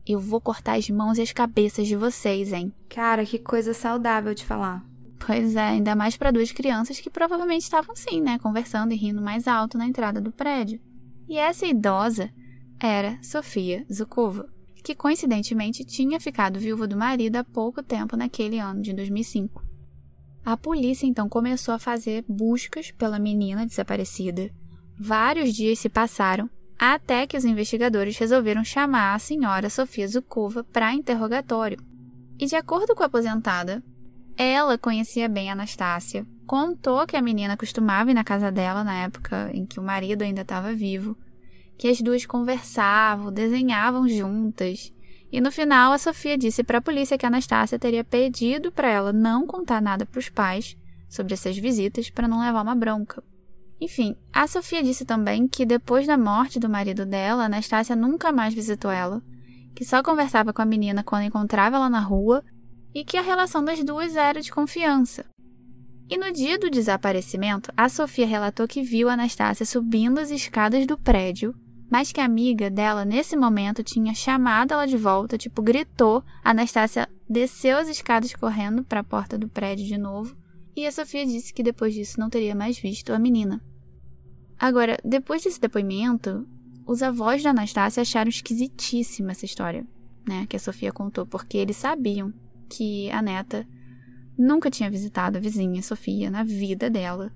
Eu 0.07 0.19
vou 0.19 0.41
cortar 0.41 0.77
as 0.77 0.89
mãos 0.89 1.17
e 1.17 1.21
as 1.21 1.31
cabeças 1.31 1.87
de 1.87 1.95
vocês, 1.95 2.53
hein? 2.53 2.73
Cara, 2.89 3.25
que 3.25 3.37
coisa 3.37 3.73
saudável 3.73 4.33
de 4.33 4.45
falar. 4.45 4.83
Pois 5.25 5.55
é, 5.55 5.67
ainda 5.67 5.95
mais 5.95 6.15
para 6.15 6.31
duas 6.31 6.51
crianças 6.51 6.99
que 6.99 7.09
provavelmente 7.09 7.63
estavam 7.63 7.95
sim, 7.95 8.21
né, 8.21 8.39
conversando 8.39 8.93
e 8.93 8.97
rindo 8.97 9.21
mais 9.21 9.47
alto 9.47 9.77
na 9.77 9.85
entrada 9.85 10.21
do 10.21 10.31
prédio. 10.31 10.79
E 11.27 11.37
essa 11.37 11.67
idosa 11.67 12.31
era 12.79 13.19
Sofia 13.21 13.85
Zukova, 13.91 14.49
que 14.83 14.95
coincidentemente 14.95 15.83
tinha 15.83 16.19
ficado 16.19 16.59
viúva 16.59 16.87
do 16.87 16.97
marido 16.97 17.37
há 17.37 17.43
pouco 17.43 17.83
tempo 17.83 18.15
naquele 18.15 18.59
ano 18.59 18.81
de 18.81 18.93
2005. 18.93 19.63
A 20.43 20.57
polícia 20.57 21.05
então 21.05 21.29
começou 21.29 21.73
a 21.73 21.79
fazer 21.79 22.23
buscas 22.27 22.91
pela 22.91 23.19
menina 23.19 23.65
desaparecida. 23.65 24.49
Vários 24.97 25.53
dias 25.53 25.79
se 25.79 25.89
passaram 25.89 26.49
até 26.77 27.27
que 27.27 27.35
os 27.35 27.43
investigadores 27.43 28.17
resolveram 28.17 28.63
chamar 28.63 29.13
a 29.13 29.19
senhora 29.19 29.69
Sofia 29.69 30.07
Zukova 30.07 30.63
para 30.63 30.93
interrogatório. 30.93 31.77
E 32.39 32.45
de 32.45 32.55
acordo 32.55 32.95
com 32.95 33.03
a 33.03 33.07
aposentada, 33.07 33.83
ela 34.37 34.77
conhecia 34.77 35.27
bem 35.27 35.51
Anastácia, 35.51 36.25
contou 36.47 37.05
que 37.05 37.17
a 37.17 37.21
menina 37.21 37.57
costumava 37.57 38.11
ir 38.11 38.13
na 38.13 38.23
casa 38.23 38.49
dela 38.49 38.83
na 38.83 38.95
época 39.03 39.51
em 39.53 39.65
que 39.65 39.79
o 39.79 39.83
marido 39.83 40.21
ainda 40.21 40.41
estava 40.41 40.73
vivo, 40.73 41.17
que 41.79 41.87
as 41.87 42.01
duas 42.01 42.25
conversavam, 42.25 43.31
desenhavam 43.31 44.05
juntas. 44.05 44.91
E 45.31 45.39
no 45.39 45.49
final, 45.49 45.93
a 45.93 45.97
Sofia 45.97 46.37
disse 46.37 46.61
para 46.61 46.79
a 46.79 46.81
polícia 46.81 47.17
que 47.17 47.25
a 47.25 47.29
Anastácia 47.29 47.79
teria 47.79 48.03
pedido 48.03 48.69
para 48.69 48.89
ela 48.89 49.13
não 49.13 49.47
contar 49.47 49.81
nada 49.81 50.05
para 50.05 50.19
os 50.19 50.27
pais 50.27 50.75
sobre 51.07 51.33
essas 51.33 51.57
visitas 51.57 52.09
para 52.09 52.27
não 52.27 52.41
levar 52.41 52.63
uma 52.63 52.75
bronca. 52.75 53.23
Enfim, 53.79 54.17
a 54.33 54.45
Sofia 54.45 54.83
disse 54.83 55.05
também 55.05 55.47
que 55.47 55.65
depois 55.65 56.05
da 56.05 56.17
morte 56.17 56.59
do 56.59 56.67
marido 56.67 57.05
dela, 57.05 57.45
Anastácia 57.45 57.95
nunca 57.95 58.29
mais 58.29 58.53
visitou 58.53 58.91
ela, 58.91 59.23
que 59.73 59.85
só 59.85 60.03
conversava 60.03 60.51
com 60.51 60.61
a 60.61 60.65
menina 60.65 61.01
quando 61.01 61.23
encontrava 61.23 61.77
ela 61.77 61.89
na 61.89 62.01
rua 62.01 62.43
e 62.93 63.05
que 63.05 63.15
a 63.15 63.21
relação 63.21 63.63
das 63.63 63.81
duas 63.85 64.17
era 64.17 64.41
de 64.41 64.51
confiança. 64.51 65.23
E 66.09 66.17
no 66.17 66.29
dia 66.33 66.59
do 66.59 66.69
desaparecimento, 66.69 67.71
a 67.77 67.87
Sofia 67.87 68.27
relatou 68.27 68.67
que 68.67 68.83
viu 68.83 69.07
a 69.07 69.13
Anastácia 69.13 69.65
subindo 69.65 70.19
as 70.19 70.29
escadas 70.29 70.85
do 70.85 70.97
prédio, 70.97 71.55
mas 71.89 72.11
que 72.11 72.21
a 72.21 72.25
amiga 72.25 72.69
dela, 72.69 73.03
nesse 73.03 73.35
momento, 73.35 73.83
tinha 73.83 74.13
chamado 74.13 74.73
ela 74.73 74.85
de 74.85 74.97
volta, 74.97 75.37
tipo, 75.37 75.61
gritou. 75.61 76.23
A 76.43 76.51
Anastácia 76.51 77.09
desceu 77.27 77.77
as 77.77 77.87
escadas 77.87 78.33
correndo 78.33 78.83
para 78.83 78.99
a 78.99 79.03
porta 79.03 79.37
do 79.37 79.47
prédio 79.49 79.85
de 79.85 79.97
novo, 79.97 80.37
e 80.75 80.85
a 80.85 80.91
Sofia 80.91 81.25
disse 81.25 81.53
que 81.53 81.63
depois 81.63 81.93
disso 81.93 82.19
não 82.19 82.29
teria 82.29 82.53
mais 82.53 82.77
visto 82.77 83.11
a 83.11 83.19
menina. 83.19 83.61
Agora, 84.57 84.97
depois 85.03 85.43
desse 85.43 85.59
depoimento, 85.59 86.47
os 86.85 87.01
avós 87.01 87.41
da 87.41 87.49
Anastácia 87.49 88.01
acharam 88.01 88.29
esquisitíssima 88.29 89.31
essa 89.31 89.45
história, 89.45 89.85
né, 90.27 90.45
que 90.47 90.55
a 90.55 90.59
Sofia 90.59 90.91
contou, 90.91 91.25
porque 91.25 91.57
eles 91.57 91.77
sabiam 91.77 92.33
que 92.69 93.09
a 93.11 93.21
neta 93.21 93.67
nunca 94.37 94.69
tinha 94.69 94.91
visitado 94.91 95.37
a 95.37 95.41
vizinha 95.41 95.81
Sofia 95.81 96.29
na 96.29 96.43
vida 96.43 96.89
dela, 96.89 97.31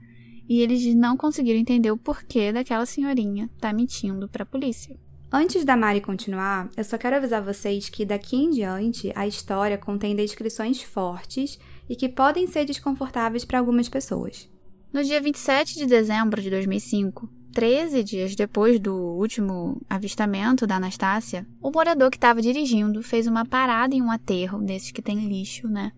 e 0.47 0.61
eles 0.61 0.93
não 0.95 1.15
conseguiram 1.15 1.59
entender 1.59 1.91
o 1.91 1.97
porquê 1.97 2.51
daquela 2.51 2.85
senhorinha 2.85 3.49
tá 3.59 3.71
mentindo 3.71 4.27
para 4.27 4.43
a 4.43 4.45
polícia. 4.45 4.97
Antes 5.31 5.65
da 5.65 5.75
Mari 5.75 5.99
continuar, 5.99 6.69
eu 6.77 6.83
só 6.83 6.95
quero 6.97 7.15
avisar 7.15 7.41
vocês 7.41 7.89
que 7.89 8.05
daqui 8.05 8.35
em 8.35 8.51
diante 8.51 9.11
a 9.15 9.25
história 9.25 9.79
contém 9.79 10.15
descrições 10.15 10.83
fortes 10.83 11.57
e 11.89 11.95
que 11.95 12.07
podem 12.07 12.45
ser 12.45 12.65
desconfortáveis 12.65 13.43
para 13.43 13.57
algumas 13.57 13.89
pessoas. 13.89 14.47
No 14.93 15.03
dia 15.03 15.19
27 15.19 15.75
de 15.75 15.87
dezembro 15.87 16.39
de 16.39 16.51
2005, 16.51 17.27
13 17.51 18.03
dias 18.03 18.35
depois 18.35 18.79
do 18.79 18.95
último 18.95 19.81
avistamento 19.89 20.67
da 20.67 20.75
Anastácia, 20.75 21.47
o 21.61 21.71
morador 21.71 22.11
que 22.11 22.17
estava 22.17 22.41
dirigindo 22.41 23.01
fez 23.01 23.25
uma 23.25 23.43
parada 23.45 23.95
em 23.95 24.01
um 24.01 24.11
aterro 24.11 24.59
desses 24.59 24.91
que 24.91 25.01
tem 25.01 25.27
lixo, 25.27 25.67
né? 25.67 25.91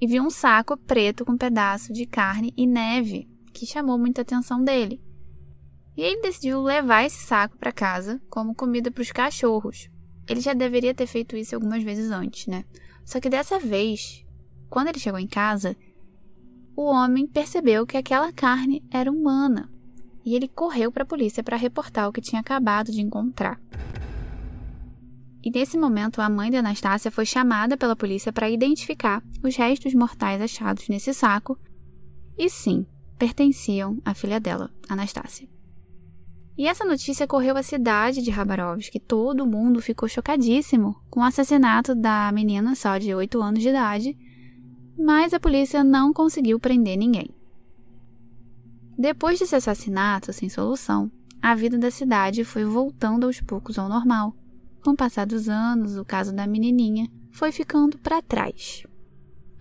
E 0.00 0.06
viu 0.06 0.22
um 0.22 0.30
saco 0.30 0.76
preto 0.76 1.24
com 1.24 1.32
um 1.32 1.38
pedaço 1.38 1.92
de 1.92 2.06
carne 2.06 2.52
e 2.56 2.66
neve, 2.66 3.28
que 3.60 3.66
chamou 3.66 3.98
muita 3.98 4.22
atenção 4.22 4.64
dele. 4.64 5.02
E 5.94 6.00
ele 6.00 6.22
decidiu 6.22 6.62
levar 6.62 7.04
esse 7.04 7.22
saco 7.22 7.58
para 7.58 7.70
casa 7.70 8.18
como 8.30 8.54
comida 8.54 8.90
para 8.90 9.02
os 9.02 9.12
cachorros. 9.12 9.90
Ele 10.26 10.40
já 10.40 10.54
deveria 10.54 10.94
ter 10.94 11.06
feito 11.06 11.36
isso 11.36 11.54
algumas 11.54 11.82
vezes 11.82 12.10
antes, 12.10 12.46
né? 12.46 12.64
Só 13.04 13.20
que 13.20 13.28
dessa 13.28 13.58
vez, 13.58 14.24
quando 14.70 14.88
ele 14.88 14.98
chegou 14.98 15.20
em 15.20 15.26
casa, 15.26 15.76
o 16.74 16.84
homem 16.84 17.26
percebeu 17.26 17.86
que 17.86 17.98
aquela 17.98 18.32
carne 18.32 18.82
era 18.90 19.12
humana 19.12 19.70
e 20.24 20.34
ele 20.34 20.48
correu 20.48 20.90
para 20.90 21.02
a 21.02 21.06
polícia 21.06 21.44
para 21.44 21.58
reportar 21.58 22.08
o 22.08 22.12
que 22.12 22.22
tinha 22.22 22.40
acabado 22.40 22.90
de 22.90 23.02
encontrar. 23.02 23.60
E 25.42 25.50
nesse 25.50 25.76
momento, 25.76 26.22
a 26.22 26.30
mãe 26.30 26.50
de 26.50 26.56
Anastácia 26.56 27.10
foi 27.10 27.26
chamada 27.26 27.76
pela 27.76 27.96
polícia 27.96 28.32
para 28.32 28.48
identificar 28.48 29.22
os 29.44 29.54
restos 29.54 29.92
mortais 29.92 30.40
achados 30.40 30.88
nesse 30.88 31.12
saco 31.12 31.58
e 32.38 32.48
sim, 32.48 32.86
pertenciam 33.20 33.98
à 34.04 34.14
filha 34.14 34.40
dela, 34.40 34.68
Anastácia. 34.88 35.48
E 36.58 36.66
essa 36.66 36.84
notícia 36.84 37.28
correu 37.28 37.56
à 37.56 37.62
cidade 37.62 38.20
de 38.20 38.30
Rabarovsk, 38.32 38.90
que 38.90 38.98
todo 38.98 39.46
mundo 39.46 39.80
ficou 39.80 40.08
chocadíssimo 40.08 40.96
com 41.08 41.20
o 41.20 41.24
assassinato 41.24 41.94
da 41.94 42.32
menina 42.32 42.74
só 42.74 42.98
de 42.98 43.14
8 43.14 43.40
anos 43.40 43.62
de 43.62 43.68
idade 43.68 44.16
mas 45.00 45.32
a 45.32 45.40
polícia 45.40 45.82
não 45.82 46.12
conseguiu 46.12 46.60
prender 46.60 46.96
ninguém. 46.96 47.30
Depois 48.98 49.38
desse 49.38 49.56
assassinato 49.56 50.30
sem 50.32 50.50
solução, 50.50 51.10
a 51.40 51.54
vida 51.54 51.78
da 51.78 51.90
cidade 51.90 52.44
foi 52.44 52.64
voltando 52.64 53.24
aos 53.24 53.40
poucos 53.40 53.78
ao 53.78 53.88
normal. 53.88 54.34
Com 54.84 54.90
o 54.90 54.96
passar 54.96 55.26
dos 55.26 55.48
anos, 55.48 55.96
o 55.96 56.04
caso 56.04 56.34
da 56.34 56.46
menininha 56.46 57.08
foi 57.32 57.50
ficando 57.50 57.98
para 57.98 58.20
trás. 58.20 58.84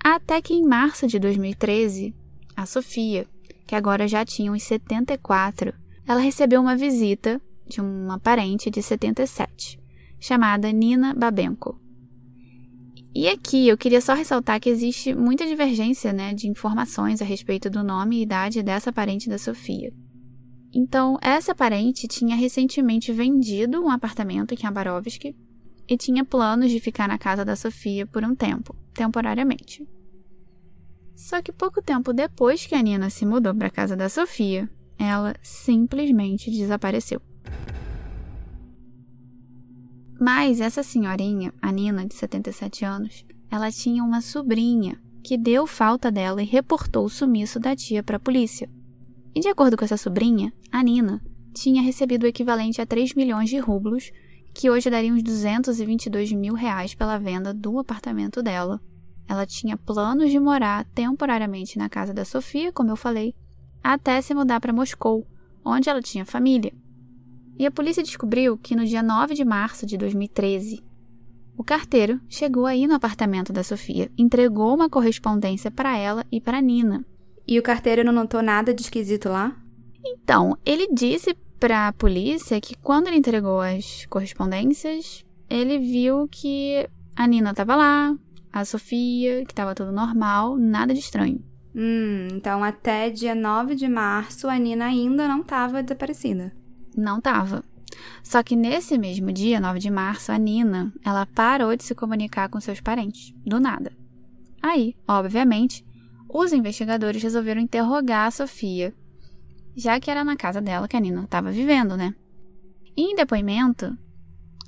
Até 0.04 0.42
que 0.42 0.54
em 0.54 0.66
março 0.66 1.08
de 1.08 1.18
2013, 1.18 2.14
a 2.56 2.66
Sofia, 2.66 3.26
que 3.70 3.76
agora 3.76 4.08
já 4.08 4.26
tinha 4.26 4.52
uns 4.52 4.64
74, 4.64 5.72
ela 6.08 6.20
recebeu 6.20 6.60
uma 6.60 6.76
visita 6.76 7.40
de 7.68 7.80
uma 7.80 8.18
parente 8.18 8.68
de 8.72 8.82
77, 8.82 9.80
chamada 10.20 10.72
Nina 10.72 11.14
Babenko. 11.14 11.80
E 13.14 13.28
aqui 13.28 13.68
eu 13.68 13.78
queria 13.78 14.02
só 14.02 14.16
ressaltar 14.16 14.60
que 14.60 14.72
existe 14.72 15.14
muita 15.14 15.46
divergência 15.46 16.12
né, 16.12 16.34
de 16.34 16.48
informações 16.48 17.22
a 17.22 17.26
respeito 17.26 17.70
do 17.70 17.84
nome 17.84 18.18
e 18.18 18.24
idade 18.24 18.64
dessa 18.64 18.92
parente 18.92 19.30
da 19.30 19.38
Sofia. 19.38 19.94
Então, 20.74 21.20
essa 21.22 21.54
parente 21.54 22.08
tinha 22.08 22.36
recentemente 22.36 23.14
vendido 23.14 23.80
um 23.80 23.92
apartamento 23.92 24.52
em 24.52 24.58
Khabarovsk 24.58 25.36
e 25.88 25.96
tinha 25.96 26.26
planos 26.26 26.72
de 26.72 26.80
ficar 26.80 27.08
na 27.08 27.20
casa 27.20 27.46
da 27.46 27.56
Sofia 27.56 28.08
por 28.08 28.24
um 28.24 28.34
tempo, 28.34 28.76
temporariamente. 28.96 29.88
Só 31.20 31.42
que 31.42 31.52
pouco 31.52 31.82
tempo 31.82 32.14
depois 32.14 32.66
que 32.66 32.74
a 32.74 32.82
Nina 32.82 33.10
se 33.10 33.26
mudou 33.26 33.54
para 33.54 33.70
casa 33.70 33.94
da 33.94 34.08
Sofia, 34.08 34.70
ela 34.98 35.36
simplesmente 35.42 36.50
desapareceu. 36.50 37.22
Mas 40.18 40.62
essa 40.62 40.82
senhorinha, 40.82 41.54
a 41.62 41.74
Nina, 41.74 42.06
de 42.06 42.16
77 42.16 42.86
anos, 42.86 43.26
ela 43.52 43.70
tinha 43.70 44.02
uma 44.02 44.22
sobrinha 44.22 44.98
que 45.22 45.38
deu 45.38 45.68
falta 45.68 46.10
dela 46.10 46.42
e 46.42 46.46
reportou 46.46 47.04
o 47.04 47.10
sumiço 47.10 47.60
da 47.60 47.76
tia 47.76 48.02
para 48.02 48.16
a 48.16 48.20
polícia. 48.20 48.70
E 49.36 49.42
de 49.42 49.50
acordo 49.50 49.76
com 49.76 49.84
essa 49.84 49.98
sobrinha, 49.98 50.54
a 50.72 50.82
Nina 50.82 51.22
tinha 51.54 51.82
recebido 51.82 52.24
o 52.24 52.28
equivalente 52.28 52.80
a 52.80 52.86
3 52.86 53.14
milhões 53.14 53.50
de 53.50 53.60
rublos, 53.60 54.10
que 54.54 54.70
hoje 54.70 54.90
daria 54.90 55.14
uns 55.14 55.22
222 55.22 56.32
mil 56.32 56.54
reais 56.54 56.96
pela 56.96 57.20
venda 57.20 57.54
do 57.54 57.78
apartamento 57.78 58.42
dela. 58.42 58.80
Ela 59.30 59.46
tinha 59.46 59.78
planos 59.78 60.32
de 60.32 60.40
morar 60.40 60.84
temporariamente 60.86 61.78
na 61.78 61.88
casa 61.88 62.12
da 62.12 62.26
Sofia, 62.26 62.74
como 62.74 62.90
eu 62.90 62.96
falei, 62.96 63.36
até 63.84 64.20
se 64.22 64.34
mudar 64.34 64.60
para 64.60 64.74
Moscou, 64.74 65.28
onde 65.64 65.88
ela 65.88 66.02
tinha 66.02 66.26
família. 66.26 66.74
E 67.56 67.64
a 67.64 67.70
polícia 67.70 68.02
descobriu 68.02 68.58
que 68.58 68.76
no 68.76 68.84
dia 68.84 69.04
9 69.04 69.36
de 69.36 69.46
março 69.46 69.86
de 69.86 69.98
2013, 69.98 70.84
o 71.56 71.64
carteiro 71.64 72.20
chegou 72.28 72.66
aí 72.66 72.88
no 72.88 72.96
apartamento 72.96 73.54
da 73.54 73.64
Sofia, 73.64 74.12
entregou 74.18 74.74
uma 74.74 74.90
correspondência 74.90 75.70
para 75.70 75.96
ela 75.96 76.26
e 76.32 76.42
para 76.42 76.60
Nina. 76.60 77.06
E 77.48 77.60
o 77.60 77.64
carteiro 77.64 78.04
não 78.04 78.12
notou 78.12 78.42
nada 78.42 78.74
de 78.74 78.82
esquisito 78.82 79.30
lá? 79.30 79.56
Então, 80.04 80.58
ele 80.66 80.88
disse 80.92 81.38
para 81.60 81.88
a 81.88 81.94
polícia 81.94 82.60
que 82.60 82.76
quando 82.78 83.08
ele 83.08 83.18
entregou 83.18 83.62
as 83.62 84.08
correspondências, 84.08 85.24
ele 85.48 85.78
viu 85.78 86.28
que 86.32 86.90
a 87.16 87.28
Nina 87.28 87.52
estava 87.52 87.76
lá, 87.76 88.18
a 88.52 88.66
Sofia, 88.66 89.46
que 89.46 89.52
estava 89.52 89.76
tudo 89.76 89.92
normal, 89.92 90.58
nada 90.58 90.94
de 90.94 91.00
estranho. 91.00 91.44
Hum, 91.76 92.28
então 92.32 92.64
até 92.64 93.10
dia 93.10 93.36
9 93.36 93.76
de 93.76 93.88
março 93.88 94.48
a 94.48 94.58
Nina 94.58 94.86
ainda 94.86 95.28
não 95.28 95.42
estava 95.42 95.84
desaparecida. 95.84 96.52
Não 96.96 97.20
estava. 97.20 97.64
Só 98.24 98.44
que 98.44 98.56
nesse 98.56 98.98
mesmo 98.98 99.32
dia, 99.32 99.60
9 99.60 99.80
de 99.80 99.90
março, 99.90 100.32
a 100.32 100.38
Nina, 100.38 100.94
ela 101.04 101.26
parou 101.26 101.76
de 101.76 101.84
se 101.84 101.96
comunicar 101.96 102.50
com 102.50 102.60
seus 102.60 102.80
parentes, 102.80 103.34
do 103.46 103.60
nada. 103.60 103.92
Aí, 104.62 104.96
obviamente, 105.08 105.86
os 106.28 106.54
investigadores 106.54 107.22
resolveram 107.24 107.62
interrogar 107.62 108.28
a 108.28 108.32
Sofia, 108.32 108.94
já 109.76 110.00
que 110.00 110.12
era 110.12 110.24
na 110.24 110.36
casa 110.36 110.62
dela 110.62 110.88
que 110.88 110.98
a 110.98 111.00
Nina 111.00 111.24
estava 111.24 111.52
vivendo, 111.52 111.96
né? 111.96 112.14
E 112.96 113.12
em 113.12 113.16
depoimento, 113.16 113.98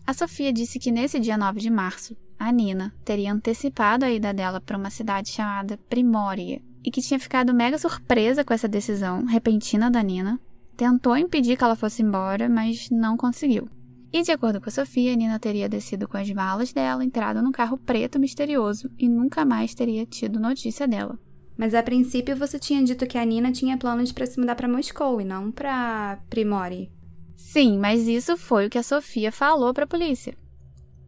a 0.06 0.14
Sofia 0.14 0.54
disse 0.54 0.80
que 0.80 0.92
nesse 0.92 1.20
dia 1.20 1.38
9 1.38 1.60
de 1.60 1.70
março, 1.70 2.16
a 2.42 2.52
Nina 2.52 2.92
teria 3.06 3.32
antecipado 3.32 4.04
a 4.04 4.12
ida 4.12 4.34
dela 4.34 4.60
para 4.60 4.76
uma 4.76 4.90
cidade 4.90 5.30
chamada 5.30 5.78
Primória 5.88 6.60
e 6.84 6.90
que 6.90 7.00
tinha 7.00 7.20
ficado 7.20 7.54
mega 7.54 7.78
surpresa 7.78 8.44
com 8.44 8.52
essa 8.52 8.68
decisão 8.68 9.26
repentina 9.26 9.92
da 9.92 10.02
Nina 10.02 10.42
tentou 10.76 11.16
impedir 11.16 11.56
que 11.56 11.64
ela 11.64 11.76
fosse 11.76 12.02
embora, 12.02 12.50
mas 12.50 12.90
não 12.90 13.16
conseguiu. 13.16 13.70
E 14.12 14.24
de 14.24 14.32
acordo 14.32 14.60
com 14.60 14.70
a 14.70 14.72
Sofia, 14.72 15.16
Nina 15.16 15.38
teria 15.38 15.70
descido 15.70 16.08
com 16.08 16.18
as 16.18 16.32
malas 16.32 16.74
dela, 16.74 17.06
entrado 17.06 17.44
num 17.44 17.52
carro 17.52 17.78
preto 17.78 18.20
misterioso 18.20 18.90
e 18.98 19.08
nunca 19.08 19.46
mais 19.46 19.76
teria 19.76 20.04
tido 20.08 20.40
notícia 20.40 20.88
dela. 20.88 21.20
Mas 21.56 21.76
a 21.76 21.84
princípio 21.84 22.36
você 22.36 22.58
tinha 22.58 22.84
dito 22.84 23.06
que 23.06 23.20
a 23.20 23.24
Nina 23.24 23.52
tinha 23.52 23.78
planos 23.78 24.12
para 24.12 24.26
se 24.26 24.40
mudar 24.40 24.56
para 24.56 24.68
Moscou 24.68 25.22
e 25.22 25.24
não 25.24 25.52
para 25.52 26.18
Primori. 26.28 26.92
Sim, 27.38 27.78
mas 27.78 28.08
isso 28.08 28.36
foi 28.36 28.66
o 28.66 28.70
que 28.70 28.80
a 28.80 28.84
Sofia 28.84 29.32
falou 29.32 29.72
para 29.76 29.84
a 29.84 29.88
polícia. 29.88 30.36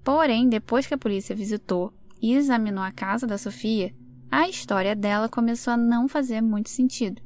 Porém, 0.03 0.50
depois 0.50 0.86
que 0.86 0.93
a 0.93 0.98
polícia 0.98 1.36
visitou 1.36 1.93
e 2.22 2.33
examinou 2.33 2.83
a 2.83 2.91
casa 2.91 3.25
da 3.25 3.38
Sofia, 3.38 3.93
a 4.29 4.50
história 4.50 4.95
dela 4.95 5.29
começou 5.29 5.74
a 5.74 5.77
não 5.77 6.07
fazer 6.07 6.41
muito 6.41 6.69
sentido. 6.69 7.22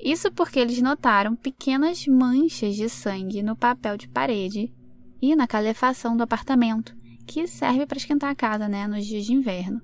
Isso 0.00 0.32
porque 0.32 0.58
eles 0.58 0.82
notaram 0.82 1.36
pequenas 1.36 2.06
manchas 2.06 2.74
de 2.74 2.88
sangue 2.88 3.42
no 3.42 3.54
papel 3.54 3.96
de 3.96 4.08
parede 4.08 4.72
e 5.20 5.36
na 5.36 5.46
calefação 5.46 6.16
do 6.16 6.24
apartamento, 6.24 6.92
que 7.24 7.46
serve 7.46 7.86
para 7.86 7.98
esquentar 7.98 8.30
a 8.30 8.34
casa, 8.34 8.68
né, 8.68 8.88
nos 8.88 9.06
dias 9.06 9.24
de 9.24 9.32
inverno. 9.32 9.80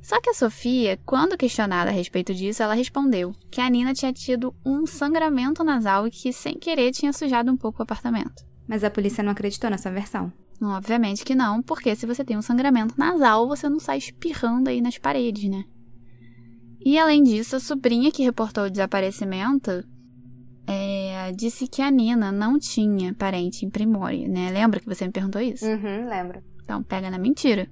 Só 0.00 0.18
que 0.20 0.30
a 0.30 0.34
Sofia, 0.34 0.98
quando 1.04 1.36
questionada 1.36 1.90
a 1.90 1.92
respeito 1.92 2.32
disso, 2.32 2.62
ela 2.62 2.72
respondeu 2.72 3.34
que 3.50 3.60
a 3.60 3.68
Nina 3.68 3.92
tinha 3.92 4.12
tido 4.12 4.54
um 4.64 4.86
sangramento 4.86 5.62
nasal 5.62 6.06
e 6.06 6.10
que, 6.10 6.32
sem 6.32 6.58
querer, 6.58 6.92
tinha 6.92 7.12
sujado 7.12 7.52
um 7.52 7.56
pouco 7.56 7.80
o 7.80 7.82
apartamento. 7.82 8.42
Mas 8.66 8.82
a 8.82 8.90
polícia 8.90 9.22
não 9.22 9.32
acreditou 9.32 9.68
nessa 9.68 9.90
versão. 9.90 10.32
Obviamente 10.60 11.24
que 11.24 11.34
não, 11.34 11.62
porque 11.62 11.94
se 11.94 12.06
você 12.06 12.24
tem 12.24 12.36
um 12.36 12.42
sangramento 12.42 12.94
nasal, 12.98 13.46
você 13.46 13.68
não 13.68 13.78
sai 13.78 13.98
espirrando 13.98 14.68
aí 14.68 14.80
nas 14.80 14.98
paredes, 14.98 15.48
né? 15.48 15.64
E 16.84 16.98
além 16.98 17.22
disso, 17.22 17.56
a 17.56 17.60
sobrinha 17.60 18.10
que 18.10 18.24
reportou 18.24 18.64
o 18.64 18.70
desaparecimento 18.70 19.84
é, 20.66 21.32
disse 21.32 21.66
que 21.66 21.80
a 21.80 21.90
Nina 21.90 22.32
não 22.32 22.58
tinha 22.58 23.14
parente 23.14 23.64
em 23.64 23.70
Primória, 23.70 24.28
né? 24.28 24.50
Lembra 24.50 24.80
que 24.80 24.86
você 24.86 25.06
me 25.06 25.12
perguntou 25.12 25.40
isso? 25.40 25.64
Uhum, 25.64 26.08
lembro. 26.08 26.42
Então, 26.62 26.82
pega 26.82 27.10
na 27.10 27.18
mentira. 27.18 27.68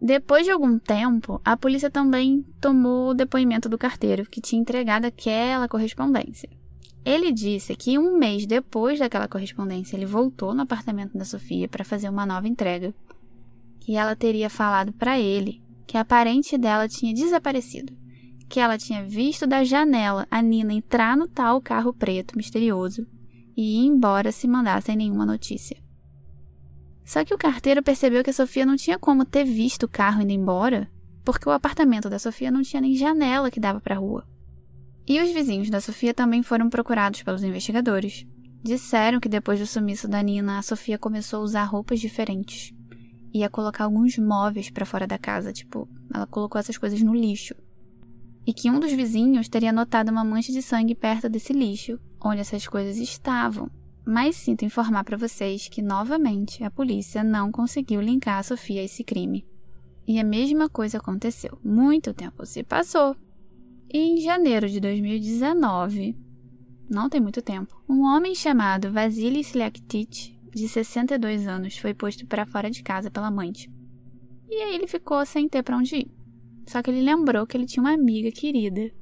Depois 0.00 0.46
de 0.46 0.50
algum 0.50 0.78
tempo, 0.78 1.40
a 1.44 1.56
polícia 1.56 1.90
também 1.90 2.42
tomou 2.60 3.10
o 3.10 3.14
depoimento 3.14 3.68
do 3.68 3.76
carteiro 3.76 4.24
que 4.24 4.40
tinha 4.40 4.60
entregado 4.60 5.04
aquela 5.04 5.68
correspondência. 5.68 6.48
Ele 7.04 7.32
disse 7.32 7.74
que 7.74 7.98
um 7.98 8.18
mês 8.18 8.46
depois 8.46 8.98
daquela 8.98 9.26
correspondência, 9.26 9.96
ele 9.96 10.04
voltou 10.04 10.54
no 10.54 10.62
apartamento 10.62 11.16
da 11.16 11.24
Sofia 11.24 11.68
para 11.68 11.84
fazer 11.84 12.08
uma 12.08 12.26
nova 12.26 12.46
entrega. 12.46 12.94
E 13.88 13.96
ela 13.96 14.14
teria 14.14 14.50
falado 14.50 14.92
para 14.92 15.18
ele 15.18 15.62
que 15.86 15.96
a 15.96 16.04
parente 16.04 16.56
dela 16.58 16.86
tinha 16.86 17.14
desaparecido, 17.14 17.92
que 18.48 18.60
ela 18.60 18.78
tinha 18.78 19.02
visto 19.02 19.46
da 19.46 19.64
janela 19.64 20.26
a 20.30 20.42
Nina 20.42 20.72
entrar 20.74 21.16
no 21.16 21.26
tal 21.26 21.60
carro 21.60 21.92
preto 21.92 22.36
misterioso 22.36 23.06
e 23.56 23.80
ir 23.80 23.86
embora 23.86 24.30
se 24.30 24.46
mandassem 24.46 24.94
nenhuma 24.94 25.26
notícia. 25.26 25.76
Só 27.04 27.24
que 27.24 27.34
o 27.34 27.38
carteiro 27.38 27.82
percebeu 27.82 28.22
que 28.22 28.30
a 28.30 28.32
Sofia 28.32 28.64
não 28.64 28.76
tinha 28.76 28.98
como 28.98 29.24
ter 29.24 29.44
visto 29.44 29.82
o 29.84 29.88
carro 29.88 30.22
indo 30.22 30.30
embora, 30.30 30.88
porque 31.24 31.48
o 31.48 31.52
apartamento 31.52 32.08
da 32.08 32.20
Sofia 32.20 32.52
não 32.52 32.62
tinha 32.62 32.80
nem 32.80 32.94
janela 32.94 33.50
que 33.50 33.58
dava 33.58 33.80
para 33.80 33.96
a 33.96 33.98
rua. 33.98 34.24
E 35.06 35.20
os 35.20 35.30
vizinhos 35.32 35.70
da 35.70 35.80
Sofia 35.80 36.14
também 36.14 36.42
foram 36.42 36.68
procurados 36.68 37.22
pelos 37.22 37.42
investigadores. 37.42 38.26
Disseram 38.62 39.18
que 39.18 39.28
depois 39.28 39.58
do 39.58 39.66
sumiço 39.66 40.06
da 40.06 40.22
Nina, 40.22 40.58
a 40.58 40.62
Sofia 40.62 40.98
começou 40.98 41.40
a 41.40 41.42
usar 41.42 41.64
roupas 41.64 41.98
diferentes 41.98 42.72
ia 43.32 43.48
colocar 43.48 43.84
alguns 43.84 44.18
móveis 44.18 44.70
para 44.70 44.86
fora 44.86 45.06
da 45.06 45.18
casa, 45.18 45.52
tipo, 45.52 45.88
ela 46.12 46.26
colocou 46.26 46.58
essas 46.58 46.76
coisas 46.76 47.00
no 47.00 47.14
lixo. 47.14 47.54
E 48.46 48.52
que 48.52 48.70
um 48.70 48.80
dos 48.80 48.92
vizinhos 48.92 49.48
teria 49.48 49.72
notado 49.72 50.10
uma 50.10 50.24
mancha 50.24 50.52
de 50.52 50.62
sangue 50.62 50.94
perto 50.94 51.28
desse 51.28 51.52
lixo, 51.52 51.98
onde 52.20 52.40
essas 52.40 52.66
coisas 52.66 52.96
estavam. 52.96 53.70
Mas 54.04 54.36
sinto 54.36 54.64
informar 54.64 55.04
para 55.04 55.16
vocês 55.16 55.68
que 55.68 55.82
novamente 55.82 56.64
a 56.64 56.70
polícia 56.70 57.22
não 57.22 57.52
conseguiu 57.52 58.00
linkar 58.00 58.38
a 58.38 58.42
Sofia 58.42 58.80
a 58.80 58.84
esse 58.84 59.04
crime. 59.04 59.46
E 60.06 60.18
a 60.18 60.24
mesma 60.24 60.68
coisa 60.68 60.98
aconteceu. 60.98 61.58
Muito 61.62 62.12
tempo 62.12 62.44
se 62.44 62.64
passou. 62.64 63.14
Em 63.92 64.20
janeiro 64.20 64.68
de 64.68 64.78
2019, 64.78 66.16
não 66.88 67.10
tem 67.10 67.20
muito 67.20 67.42
tempo, 67.42 67.82
um 67.88 68.02
homem 68.02 68.36
chamado 68.36 68.92
Vasily 68.92 69.40
Sliaktic 69.40 70.38
de 70.54 70.68
62 70.68 71.48
anos, 71.48 71.76
foi 71.76 71.92
posto 71.92 72.24
para 72.24 72.46
fora 72.46 72.70
de 72.70 72.84
casa 72.84 73.10
pela 73.10 73.32
mãe. 73.32 73.52
E 74.48 74.54
aí 74.54 74.76
ele 74.76 74.86
ficou 74.86 75.26
sem 75.26 75.48
ter 75.48 75.64
para 75.64 75.76
onde 75.76 75.96
ir. 75.96 76.10
Só 76.68 76.80
que 76.80 76.88
ele 76.88 77.02
lembrou 77.02 77.44
que 77.48 77.56
ele 77.56 77.66
tinha 77.66 77.82
uma 77.82 77.92
amiga 77.92 78.30
querida. 78.30 78.92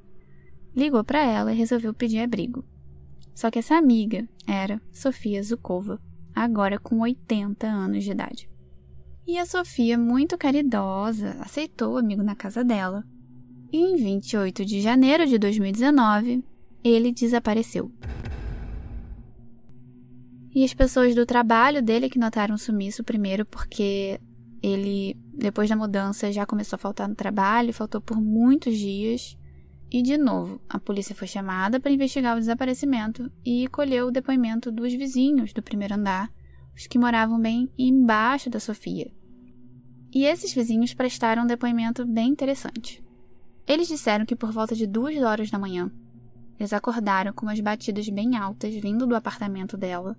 Ligou 0.74 1.04
para 1.04 1.22
ela 1.22 1.52
e 1.52 1.56
resolveu 1.56 1.92
pedir 1.92 2.20
abrigo. 2.20 2.64
Só 3.34 3.50
que 3.50 3.58
essa 3.58 3.74
amiga 3.74 4.26
era 4.46 4.80
Sofia 4.90 5.42
Zukova, 5.42 6.00
agora 6.34 6.78
com 6.78 7.00
80 7.00 7.66
anos 7.66 8.04
de 8.04 8.12
idade. 8.12 8.50
E 9.26 9.36
a 9.36 9.44
Sofia, 9.44 9.98
muito 9.98 10.38
caridosa, 10.38 11.36
aceitou 11.40 11.92
o 11.92 11.98
amigo 11.98 12.22
na 12.22 12.34
casa 12.34 12.64
dela. 12.64 13.04
E 13.70 13.78
em 13.78 13.96
28 13.96 14.64
de 14.64 14.80
janeiro 14.80 15.26
de 15.26 15.38
2019, 15.38 16.42
ele 16.82 17.12
desapareceu. 17.12 17.92
E 20.54 20.64
as 20.64 20.72
pessoas 20.72 21.14
do 21.14 21.26
trabalho 21.26 21.82
dele 21.82 22.08
que 22.08 22.18
notaram 22.18 22.54
o 22.54 22.58
sumiço 22.58 23.04
primeiro, 23.04 23.44
porque 23.44 24.18
ele, 24.62 25.16
depois 25.34 25.68
da 25.68 25.76
mudança, 25.76 26.32
já 26.32 26.46
começou 26.46 26.76
a 26.76 26.80
faltar 26.80 27.08
no 27.08 27.14
trabalho, 27.14 27.72
faltou 27.74 28.00
por 28.00 28.20
muitos 28.20 28.76
dias. 28.76 29.36
E 29.90 30.02
de 30.02 30.16
novo, 30.16 30.60
a 30.68 30.78
polícia 30.78 31.14
foi 31.14 31.26
chamada 31.26 31.78
para 31.78 31.92
investigar 31.92 32.36
o 32.36 32.40
desaparecimento 32.40 33.30
e 33.44 33.68
colheu 33.68 34.08
o 34.08 34.10
depoimento 34.10 34.72
dos 34.72 34.92
vizinhos 34.94 35.52
do 35.52 35.62
primeiro 35.62 35.94
andar, 35.94 36.30
os 36.74 36.86
que 36.86 36.98
moravam 36.98 37.40
bem 37.40 37.70
embaixo 37.78 38.50
da 38.50 38.60
Sofia. 38.60 39.10
E 40.12 40.24
esses 40.24 40.54
vizinhos 40.54 40.94
prestaram 40.94 41.44
um 41.44 41.46
depoimento 41.46 42.06
bem 42.06 42.30
interessante. 42.30 43.06
Eles 43.68 43.86
disseram 43.86 44.24
que 44.24 44.34
por 44.34 44.50
volta 44.50 44.74
de 44.74 44.86
duas 44.86 45.14
horas 45.18 45.50
da 45.50 45.58
manhã, 45.58 45.92
eles 46.58 46.72
acordaram 46.72 47.34
com 47.34 47.44
umas 47.44 47.60
batidas 47.60 48.08
bem 48.08 48.34
altas 48.34 48.74
vindo 48.74 49.06
do 49.06 49.14
apartamento 49.14 49.76
dela 49.76 50.16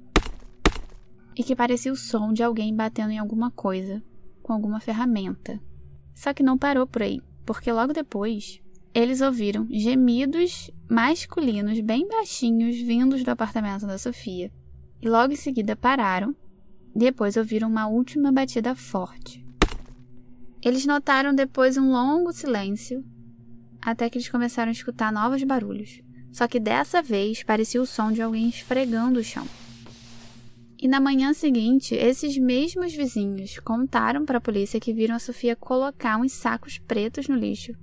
e 1.35 1.43
que 1.43 1.55
parecia 1.55 1.91
o 1.91 1.95
som 1.95 2.31
de 2.31 2.43
alguém 2.43 2.75
batendo 2.75 3.11
em 3.11 3.17
alguma 3.17 3.49
coisa, 3.49 4.03
com 4.43 4.53
alguma 4.53 4.79
ferramenta. 4.79 5.59
Só 6.13 6.31
que 6.31 6.43
não 6.43 6.57
parou 6.57 6.85
por 6.85 7.01
aí, 7.01 7.21
porque 7.45 7.71
logo 7.71 7.91
depois 7.91 8.61
eles 8.93 9.19
ouviram 9.21 9.67
gemidos 9.69 10.69
masculinos 10.89 11.79
bem 11.79 12.07
baixinhos 12.07 12.77
vindos 12.77 13.23
do 13.23 13.29
apartamento 13.29 13.87
da 13.87 13.97
Sofia. 13.97 14.51
E 15.01 15.09
logo 15.09 15.33
em 15.33 15.37
seguida 15.37 15.75
pararam. 15.75 16.35
Depois 16.93 17.37
ouviram 17.37 17.69
uma 17.69 17.87
última 17.87 18.31
batida 18.31 18.75
forte. 18.75 19.45
Eles 20.61 20.85
notaram 20.85 21.33
depois 21.33 21.77
um 21.77 21.91
longo 21.91 22.33
silêncio, 22.33 23.05
até 23.81 24.09
que 24.09 24.17
eles 24.17 24.29
começaram 24.29 24.69
a 24.69 24.73
escutar 24.73 25.11
novos 25.11 25.43
barulhos. 25.43 26.01
Só 26.31 26.47
que 26.47 26.59
dessa 26.59 27.01
vez 27.01 27.43
parecia 27.43 27.81
o 27.81 27.85
som 27.85 28.11
de 28.11 28.21
alguém 28.21 28.49
esfregando 28.49 29.19
o 29.19 29.23
chão. 29.23 29.45
E 30.81 30.87
na 30.87 30.99
manhã 30.99 31.33
seguinte, 31.33 31.93
esses 31.93 32.37
mesmos 32.37 32.93
vizinhos 32.93 33.59
contaram 33.59 34.25
para 34.25 34.37
a 34.37 34.41
polícia 34.41 34.79
que 34.79 34.93
viram 34.93 35.15
a 35.15 35.19
Sofia 35.19 35.55
colocar 35.55 36.17
uns 36.17 36.31
sacos 36.31 36.77
pretos 36.77 37.27
no 37.27 37.35
lixo, 37.35 37.73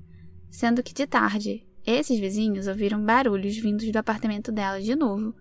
sendo 0.48 0.82
que 0.82 0.94
de 0.94 1.06
tarde, 1.06 1.66
esses 1.84 2.18
vizinhos 2.18 2.66
ouviram 2.66 3.04
barulhos 3.04 3.56
vindos 3.58 3.90
do 3.90 3.96
apartamento 3.96 4.50
dela 4.50 4.80
de 4.80 4.96
novo 4.96 5.34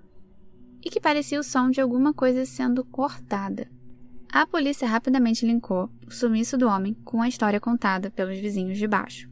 e 0.83 0.89
que 0.89 0.99
parecia 0.99 1.39
o 1.39 1.43
som 1.43 1.69
de 1.69 1.79
alguma 1.81 2.13
coisa 2.13 2.45
sendo 2.45 2.83
cortada. 2.83 3.67
A 4.31 4.45
polícia 4.45 4.87
rapidamente 4.87 5.45
linkou 5.45 5.89
o 6.05 6.11
sumiço 6.11 6.57
do 6.57 6.67
homem 6.67 6.93
com 7.05 7.21
a 7.21 7.27
história 7.29 7.59
contada 7.59 8.11
pelos 8.11 8.37
vizinhos 8.37 8.77
de 8.77 8.85
baixo. 8.85 9.29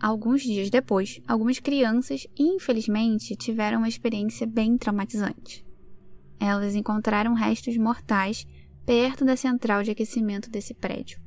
Alguns 0.00 0.42
dias 0.42 0.70
depois, 0.70 1.20
algumas 1.26 1.58
crianças, 1.58 2.26
infelizmente, 2.38 3.36
tiveram 3.36 3.78
uma 3.78 3.88
experiência 3.88 4.46
bem 4.46 4.76
traumatizante 4.78 5.66
elas 6.40 6.74
encontraram 6.74 7.34
restos 7.34 7.76
mortais 7.76 8.46
perto 8.86 9.24
da 9.24 9.36
central 9.36 9.82
de 9.82 9.90
aquecimento 9.90 10.50
desse 10.50 10.72
prédio. 10.72 11.20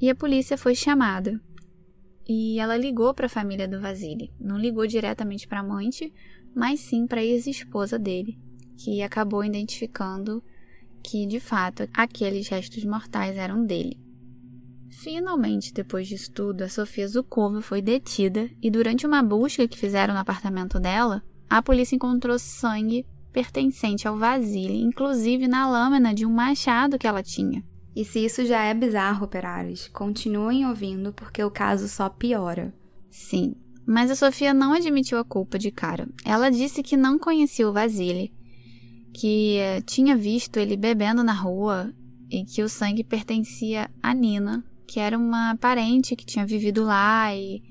E 0.00 0.10
a 0.10 0.14
polícia 0.14 0.58
foi 0.58 0.74
chamada. 0.74 1.40
E 2.28 2.58
ela 2.58 2.76
ligou 2.76 3.12
para 3.14 3.26
a 3.26 3.30
família 3.30 3.66
do 3.66 3.80
Vasily. 3.80 4.32
Não 4.38 4.58
ligou 4.58 4.86
diretamente 4.86 5.48
para 5.48 5.58
a 5.58 5.62
amante, 5.62 6.12
mas 6.54 6.80
sim 6.80 7.06
para 7.06 7.20
a 7.20 7.24
ex-esposa 7.24 7.98
dele, 7.98 8.38
que 8.76 9.02
acabou 9.02 9.44
identificando 9.44 10.42
que, 11.02 11.26
de 11.26 11.40
fato, 11.40 11.88
aqueles 11.92 12.48
restos 12.48 12.84
mortais 12.84 13.36
eram 13.36 13.64
dele. 13.64 13.98
Finalmente, 14.92 15.72
depois 15.72 16.06
disso 16.06 16.30
tudo, 16.30 16.62
a 16.62 16.68
Sofia 16.68 17.08
Zukova 17.08 17.62
foi 17.62 17.80
detida 17.80 18.50
e, 18.62 18.70
durante 18.70 19.06
uma 19.06 19.22
busca 19.22 19.66
que 19.66 19.78
fizeram 19.78 20.12
no 20.12 20.20
apartamento 20.20 20.78
dela, 20.78 21.22
a 21.48 21.62
polícia 21.62 21.96
encontrou 21.96 22.38
sangue 22.38 23.06
pertencente 23.32 24.06
ao 24.06 24.18
Vasily, 24.18 24.82
inclusive 24.82 25.48
na 25.48 25.68
lâmina 25.68 26.14
de 26.14 26.26
um 26.26 26.32
machado 26.32 26.98
que 26.98 27.06
ela 27.06 27.22
tinha. 27.22 27.64
E 27.96 28.04
se 28.04 28.24
isso 28.24 28.44
já 28.44 28.62
é 28.62 28.74
bizarro, 28.74 29.24
operários, 29.24 29.88
continuem 29.88 30.66
ouvindo 30.66 31.12
porque 31.12 31.42
o 31.42 31.50
caso 31.50 31.88
só 31.88 32.08
piora. 32.08 32.72
Sim, 33.10 33.54
mas 33.86 34.10
a 34.10 34.14
Sofia 34.14 34.54
não 34.54 34.72
admitiu 34.72 35.18
a 35.18 35.24
culpa 35.24 35.58
de 35.58 35.70
cara. 35.70 36.08
Ela 36.24 36.50
disse 36.50 36.82
que 36.82 36.96
não 36.96 37.18
conhecia 37.18 37.68
o 37.68 37.72
Vasily 37.72 38.32
que 39.12 39.56
eh, 39.58 39.82
tinha 39.82 40.16
visto 40.16 40.56
ele 40.56 40.76
bebendo 40.76 41.22
na 41.22 41.34
rua 41.34 41.92
e 42.30 42.44
que 42.44 42.62
o 42.62 42.68
sangue 42.68 43.04
pertencia 43.04 43.90
a 44.02 44.14
Nina, 44.14 44.64
que 44.92 45.00
era 45.00 45.16
uma 45.16 45.56
parente 45.56 46.14
que 46.14 46.26
tinha 46.26 46.44
vivido 46.44 46.84
lá 46.84 47.34
e 47.34 47.62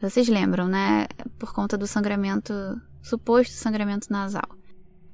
vocês 0.00 0.26
lembram, 0.26 0.66
né? 0.66 1.06
Por 1.38 1.52
conta 1.54 1.78
do 1.78 1.86
sangramento, 1.86 2.52
suposto 3.00 3.54
sangramento 3.54 4.08
nasal. 4.10 4.48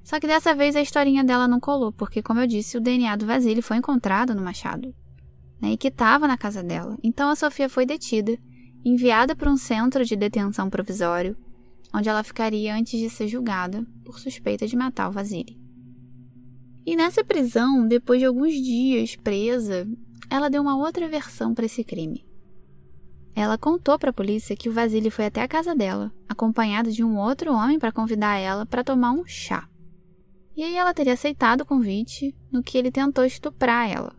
Só 0.02 0.18
que 0.18 0.26
dessa 0.26 0.54
vez 0.54 0.74
a 0.74 0.80
historinha 0.80 1.22
dela 1.22 1.46
não 1.46 1.60
colou, 1.60 1.92
porque, 1.92 2.22
como 2.22 2.40
eu 2.40 2.46
disse, 2.46 2.78
o 2.78 2.80
DNA 2.80 3.16
do 3.16 3.26
Vasily 3.26 3.60
foi 3.60 3.76
encontrado 3.76 4.34
no 4.34 4.40
machado, 4.40 4.94
né? 5.60 5.72
E 5.72 5.76
que 5.76 5.88
estava 5.88 6.26
na 6.26 6.38
casa 6.38 6.62
dela. 6.62 6.96
Então 7.02 7.28
a 7.28 7.36
Sofia 7.36 7.68
foi 7.68 7.84
detida, 7.84 8.34
enviada 8.82 9.36
para 9.36 9.52
um 9.52 9.56
centro 9.58 10.06
de 10.06 10.16
detenção 10.16 10.70
provisório, 10.70 11.36
onde 11.92 12.08
ela 12.08 12.24
ficaria 12.24 12.74
antes 12.74 12.98
de 12.98 13.10
ser 13.10 13.28
julgada 13.28 13.86
por 14.06 14.18
suspeita 14.18 14.66
de 14.66 14.74
matar 14.74 15.10
o 15.10 15.12
Vasily. 15.12 15.60
E 16.86 16.96
nessa 16.96 17.22
prisão, 17.22 17.86
depois 17.86 18.20
de 18.20 18.24
alguns 18.24 18.54
dias 18.54 19.16
presa, 19.16 19.86
ela 20.32 20.48
deu 20.48 20.62
uma 20.62 20.78
outra 20.78 21.06
versão 21.06 21.52
para 21.52 21.66
esse 21.66 21.84
crime. 21.84 22.24
Ela 23.34 23.58
contou 23.58 23.98
para 23.98 24.08
a 24.08 24.14
polícia 24.14 24.56
que 24.56 24.66
o 24.66 24.72
Vasily 24.72 25.10
foi 25.10 25.26
até 25.26 25.42
a 25.42 25.48
casa 25.48 25.74
dela, 25.74 26.10
acompanhado 26.26 26.90
de 26.90 27.04
um 27.04 27.18
outro 27.18 27.52
homem 27.52 27.78
para 27.78 27.92
convidar 27.92 28.38
ela 28.38 28.64
para 28.64 28.82
tomar 28.82 29.12
um 29.12 29.26
chá. 29.26 29.68
E 30.56 30.62
aí 30.62 30.74
ela 30.74 30.94
teria 30.94 31.12
aceitado 31.12 31.60
o 31.60 31.66
convite, 31.66 32.34
no 32.50 32.62
que 32.62 32.78
ele 32.78 32.90
tentou 32.90 33.26
estuprar 33.26 33.90
ela. 33.90 34.16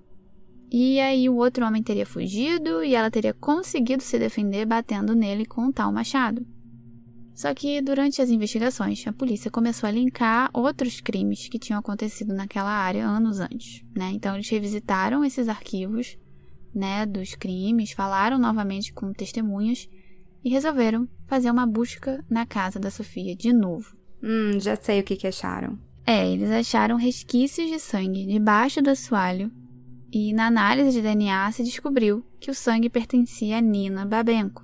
E 0.71 0.99
aí 0.99 1.27
o 1.27 1.35
outro 1.35 1.65
homem 1.65 1.81
teria 1.81 2.05
fugido 2.05 2.83
e 2.83 2.93
ela 2.93 3.09
teria 3.09 3.33
conseguido 3.33 4.03
se 4.03 4.19
defender 4.19 4.67
batendo 4.67 5.15
nele 5.15 5.47
com 5.47 5.61
um 5.61 5.71
tal 5.71 5.91
machado. 5.91 6.45
Só 7.33 7.53
que 7.53 7.81
durante 7.81 8.21
as 8.21 8.29
investigações, 8.29 9.05
a 9.07 9.11
polícia 9.11 9.49
começou 9.49 9.87
a 9.87 9.91
linkar 9.91 10.49
outros 10.53 11.01
crimes 11.01 11.47
que 11.47 11.57
tinham 11.57 11.79
acontecido 11.79 12.33
naquela 12.33 12.69
área 12.69 13.05
anos 13.05 13.39
antes, 13.39 13.83
né? 13.95 14.11
Então 14.13 14.35
eles 14.35 14.49
revisitaram 14.49 15.25
esses 15.25 15.49
arquivos, 15.49 16.17
né, 16.73 17.05
dos 17.05 17.35
crimes, 17.35 17.91
falaram 17.91 18.37
novamente 18.37 18.93
com 18.93 19.11
testemunhas 19.13 19.87
e 20.43 20.49
resolveram 20.49 21.07
fazer 21.27 21.49
uma 21.49 21.65
busca 21.65 22.23
na 22.29 22.45
casa 22.45 22.79
da 22.79 22.91
Sofia 22.91 23.35
de 23.35 23.51
novo. 23.53 23.95
Hum, 24.21 24.59
já 24.59 24.75
sei 24.75 24.99
o 24.99 25.03
que, 25.03 25.15
que 25.15 25.27
acharam. 25.27 25.77
É, 26.05 26.29
eles 26.29 26.51
acharam 26.51 26.97
resquícios 26.97 27.69
de 27.69 27.79
sangue 27.79 28.25
debaixo 28.25 28.81
do 28.81 28.89
assoalho 28.89 29.51
e 30.11 30.33
na 30.33 30.47
análise 30.47 30.91
de 30.91 31.01
DNA 31.01 31.51
se 31.51 31.63
descobriu 31.63 32.25
que 32.39 32.51
o 32.51 32.55
sangue 32.55 32.89
pertencia 32.89 33.57
a 33.57 33.61
Nina 33.61 34.05
Babenco. 34.05 34.63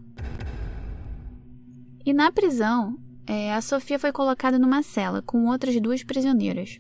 E 2.09 2.13
na 2.13 2.31
prisão, 2.31 2.97
é, 3.27 3.53
a 3.53 3.61
Sofia 3.61 3.99
foi 3.99 4.11
colocada 4.11 4.57
numa 4.57 4.81
cela 4.81 5.21
com 5.21 5.45
outras 5.45 5.79
duas 5.79 6.03
prisioneiras. 6.03 6.79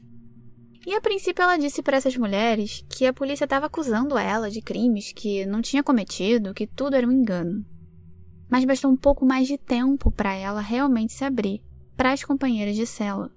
E 0.87 0.95
a 0.95 0.99
princípio 0.99 1.43
ela 1.43 1.55
disse 1.55 1.83
para 1.83 1.97
essas 1.97 2.17
mulheres 2.17 2.83
que 2.89 3.05
a 3.05 3.13
polícia 3.13 3.43
estava 3.43 3.67
acusando 3.67 4.17
ela 4.17 4.49
de 4.49 4.59
crimes 4.59 5.13
que 5.13 5.45
não 5.45 5.61
tinha 5.61 5.83
cometido, 5.83 6.51
que 6.51 6.65
tudo 6.65 6.95
era 6.95 7.07
um 7.07 7.11
engano. 7.11 7.63
Mas 8.49 8.65
bastou 8.65 8.89
um 8.89 8.97
pouco 8.97 9.23
mais 9.23 9.47
de 9.47 9.55
tempo 9.55 10.09
para 10.09 10.33
ela 10.33 10.61
realmente 10.61 11.13
se 11.13 11.23
abrir 11.23 11.61
para 11.95 12.11
as 12.11 12.23
companheiras 12.23 12.75
de 12.75 12.87
cela. 12.87 13.29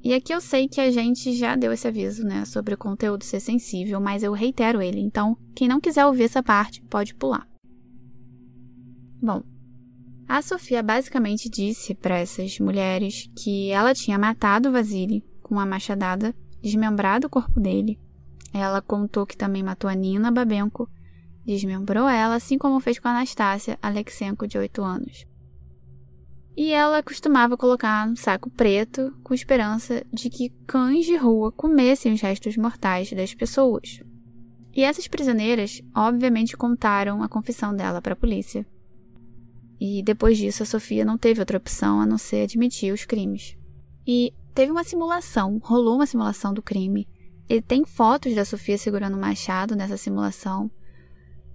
E 0.00 0.14
aqui 0.14 0.32
eu 0.32 0.40
sei 0.40 0.68
que 0.68 0.80
a 0.80 0.92
gente 0.92 1.32
já 1.32 1.56
deu 1.56 1.72
esse 1.72 1.88
aviso, 1.88 2.22
né, 2.22 2.44
sobre 2.44 2.74
o 2.74 2.78
conteúdo 2.78 3.24
ser 3.24 3.40
sensível, 3.40 4.00
mas 4.00 4.22
eu 4.22 4.32
reitero 4.32 4.80
ele, 4.80 5.00
então 5.00 5.36
quem 5.56 5.66
não 5.66 5.80
quiser 5.80 6.06
ouvir 6.06 6.22
essa 6.22 6.40
parte 6.40 6.80
pode 6.82 7.16
pular. 7.16 7.48
Bom, 9.20 9.42
a 10.32 10.40
Sofia 10.40 10.82
basicamente 10.82 11.50
disse 11.50 11.94
para 11.94 12.16
essas 12.16 12.58
mulheres 12.58 13.30
que 13.36 13.70
ela 13.70 13.92
tinha 13.92 14.18
matado 14.18 14.70
o 14.70 14.72
Vasily 14.72 15.22
com 15.42 15.56
uma 15.56 15.66
machadada, 15.66 16.34
desmembrado 16.62 17.26
o 17.26 17.30
corpo 17.30 17.60
dele. 17.60 18.00
Ela 18.50 18.80
contou 18.80 19.26
que 19.26 19.36
também 19.36 19.62
matou 19.62 19.90
a 19.90 19.94
Nina 19.94 20.30
Babenko, 20.30 20.88
desmembrou 21.44 22.08
ela, 22.08 22.36
assim 22.36 22.56
como 22.56 22.80
fez 22.80 22.98
com 22.98 23.08
a 23.08 23.10
Anastácia 23.10 23.78
Alexenko, 23.82 24.46
de 24.46 24.56
8 24.56 24.82
anos. 24.82 25.26
E 26.56 26.72
ela 26.72 27.02
costumava 27.02 27.54
colocar 27.54 28.08
um 28.08 28.16
saco 28.16 28.48
preto 28.48 29.14
com 29.22 29.34
esperança 29.34 30.02
de 30.10 30.30
que 30.30 30.48
cães 30.66 31.04
de 31.04 31.14
rua 31.14 31.52
comessem 31.52 32.10
os 32.10 32.22
restos 32.22 32.56
mortais 32.56 33.12
das 33.12 33.34
pessoas. 33.34 34.02
E 34.74 34.82
essas 34.82 35.06
prisioneiras, 35.06 35.82
obviamente, 35.94 36.56
contaram 36.56 37.22
a 37.22 37.28
confissão 37.28 37.76
dela 37.76 38.00
para 38.00 38.14
a 38.14 38.16
polícia. 38.16 38.66
E 39.84 40.00
depois 40.00 40.38
disso, 40.38 40.62
a 40.62 40.66
Sofia 40.66 41.04
não 41.04 41.18
teve 41.18 41.40
outra 41.40 41.58
opção 41.58 42.00
a 42.00 42.06
não 42.06 42.16
ser 42.16 42.44
admitir 42.44 42.94
os 42.94 43.04
crimes. 43.04 43.56
E 44.06 44.32
teve 44.54 44.70
uma 44.70 44.84
simulação, 44.84 45.58
rolou 45.60 45.96
uma 45.96 46.06
simulação 46.06 46.54
do 46.54 46.62
crime. 46.62 47.08
Ele 47.48 47.60
tem 47.60 47.84
fotos 47.84 48.32
da 48.32 48.44
Sofia 48.44 48.78
segurando 48.78 49.14
o 49.14 49.16
um 49.16 49.20
machado 49.20 49.74
nessa 49.74 49.96
simulação. 49.96 50.70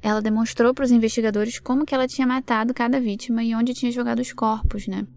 Ela 0.02 0.22
demonstrou 0.22 0.74
para 0.74 0.84
os 0.84 0.92
investigadores 0.92 1.58
como 1.58 1.86
que 1.86 1.96
ela 1.96 2.06
tinha 2.06 2.28
matado 2.28 2.74
cada 2.74 3.00
vítima 3.00 3.46
e 3.46 3.56
onde 3.56 3.74
tinha 3.74 3.94
jogado 3.94 4.20
os 4.20 4.34
corpos, 4.34 4.88
né? 4.88 5.08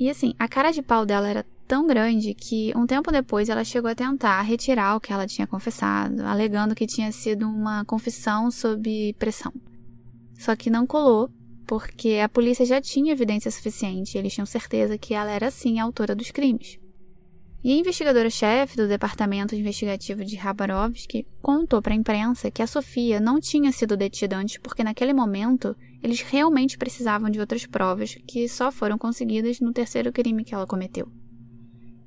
E 0.00 0.08
assim, 0.08 0.32
a 0.38 0.48
cara 0.48 0.70
de 0.70 0.80
pau 0.80 1.04
dela 1.04 1.28
era 1.28 1.44
tão 1.68 1.86
grande 1.86 2.32
que 2.32 2.72
um 2.74 2.86
tempo 2.86 3.12
depois 3.12 3.50
ela 3.50 3.64
chegou 3.64 3.90
a 3.90 3.94
tentar 3.94 4.40
retirar 4.40 4.96
o 4.96 5.00
que 5.00 5.12
ela 5.12 5.26
tinha 5.26 5.46
confessado, 5.46 6.22
alegando 6.22 6.74
que 6.74 6.86
tinha 6.86 7.12
sido 7.12 7.46
uma 7.46 7.84
confissão 7.84 8.50
sob 8.50 9.14
pressão. 9.18 9.52
Só 10.38 10.56
que 10.56 10.70
não 10.70 10.86
colou 10.86 11.30
porque 11.66 12.20
a 12.22 12.28
polícia 12.28 12.64
já 12.64 12.80
tinha 12.80 13.12
evidência 13.12 13.50
suficiente, 13.50 14.16
eles 14.16 14.32
tinham 14.32 14.46
certeza 14.46 14.96
que 14.96 15.14
ela 15.14 15.30
era 15.30 15.50
sim 15.50 15.80
a 15.80 15.84
autora 15.84 16.14
dos 16.14 16.30
crimes. 16.30 16.78
E 17.64 17.72
a 17.72 17.76
investigadora-chefe 17.76 18.76
do 18.76 18.86
departamento 18.86 19.56
investigativo 19.56 20.24
de 20.24 20.36
Rabarovski 20.36 21.26
contou 21.42 21.82
para 21.82 21.92
a 21.92 21.96
imprensa 21.96 22.48
que 22.48 22.62
a 22.62 22.66
Sofia 22.66 23.18
não 23.18 23.40
tinha 23.40 23.72
sido 23.72 23.96
detida 23.96 24.36
antes 24.36 24.58
porque 24.58 24.84
naquele 24.84 25.12
momento 25.12 25.76
eles 26.00 26.20
realmente 26.20 26.78
precisavam 26.78 27.28
de 27.28 27.40
outras 27.40 27.66
provas 27.66 28.16
que 28.26 28.48
só 28.48 28.70
foram 28.70 28.96
conseguidas 28.96 29.58
no 29.58 29.72
terceiro 29.72 30.12
crime 30.12 30.44
que 30.44 30.54
ela 30.54 30.66
cometeu. 30.66 31.08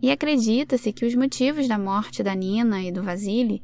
E 0.01 0.09
acredita-se 0.09 0.93
que 0.93 1.05
os 1.05 1.13
motivos 1.13 1.67
da 1.67 1.77
morte 1.77 2.23
da 2.23 2.33
Nina 2.33 2.81
e 2.81 2.89
do 2.89 3.03
Vasily 3.03 3.61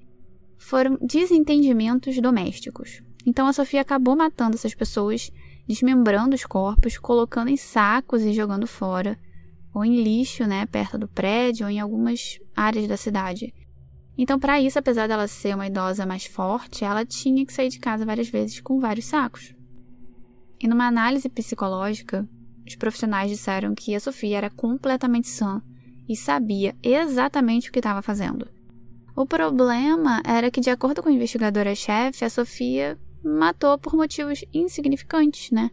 foram 0.58 0.98
desentendimentos 1.02 2.20
domésticos. 2.20 3.02
Então 3.26 3.48
a 3.48 3.54
Sofia 3.54 3.80
acabou 3.80 4.18
matando 4.18 4.56
essas 4.56 4.76
pessoas 4.76 5.32
desmembrando 5.68 6.36
os 6.36 6.46
corpos, 6.46 6.98
colocando 6.98 7.50
em 7.50 7.58
sacos 7.58 8.22
e 8.22 8.34
jogando 8.34 8.68
fora, 8.68 9.18
ou 9.74 9.84
em 9.84 10.02
lixo, 10.02 10.46
né, 10.46 10.66
perto 10.66 10.98
do 10.98 11.08
prédio 11.08 11.66
ou 11.66 11.72
em 11.72 11.80
algumas 11.80 12.40
áreas 12.56 12.88
da 12.88 12.96
cidade. 12.96 13.54
Então, 14.18 14.40
para 14.40 14.62
isso, 14.62 14.80
apesar 14.80 15.08
dela 15.08 15.28
ser 15.28 15.54
uma 15.54 15.68
idosa 15.68 16.06
mais 16.06 16.26
forte, 16.26 16.86
ela 16.86 17.06
tinha 17.06 17.46
que 17.46 17.52
sair 17.52 17.70
de 17.70 17.80
casa 17.80 18.06
várias 18.06 18.30
vezes 18.30 18.62
com 18.62 18.80
vários 18.80 19.06
sacos. 19.06 19.54
E 20.62 20.68
numa 20.68 20.88
análise 20.88 21.28
psicológica, 21.28 22.28
os 22.66 22.76
profissionais 22.76 23.30
disseram 23.30 23.76
que 23.76 23.94
a 23.94 24.00
Sofia 24.00 24.38
era 24.38 24.50
completamente 24.50 25.28
sã 25.28 25.62
e 26.08 26.16
sabia 26.16 26.76
exatamente 26.82 27.70
o 27.70 27.72
que 27.74 27.80
estava 27.80 28.02
fazendo. 28.02 28.48
O 29.16 29.26
problema 29.26 30.22
era 30.26 30.50
que, 30.50 30.62
de 30.62 30.70
acordo 30.70 31.04
com 31.04 31.10
a 31.10 31.12
investigadora-chefe, 31.12 32.24
a 32.24 32.30
Sofia 32.30 32.98
matou 33.26 33.78
por 33.78 33.96
motivos 33.96 34.46
insignificantes, 34.54 35.52
né? 35.52 35.72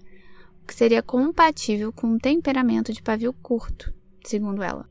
O 0.63 0.67
que 0.67 0.75
seria 0.75 1.03
compatível 1.03 1.93
com 1.93 2.07
um 2.07 2.19
temperamento 2.19 2.93
de 2.93 3.03
pavio 3.03 3.33
curto, 3.33 3.93
segundo 4.25 4.63
ela. 4.63 4.89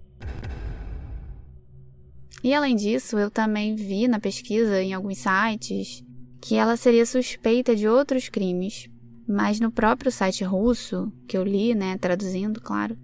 E 2.44 2.54
além 2.54 2.76
disso, 2.76 3.18
eu 3.18 3.30
também 3.30 3.76
vi 3.76 4.08
na 4.08 4.20
pesquisa 4.20 4.82
em 4.82 4.94
alguns 4.94 5.20
sites 5.20 6.04
que 6.42 6.56
ela 6.56 6.76
seria 6.76 7.06
suspeita 7.06 7.76
de 7.76 7.88
outros 7.88 8.30
crimes, 8.30 8.90
mas 9.28 9.60
no 9.60 9.72
próprio 9.72 10.12
site 10.12 10.44
russo, 10.44 11.12
que 11.28 11.38
eu 11.38 11.44
li, 11.44 11.76
né, 11.76 11.98
traduzindo, 11.98 12.60
claro, 12.60 12.98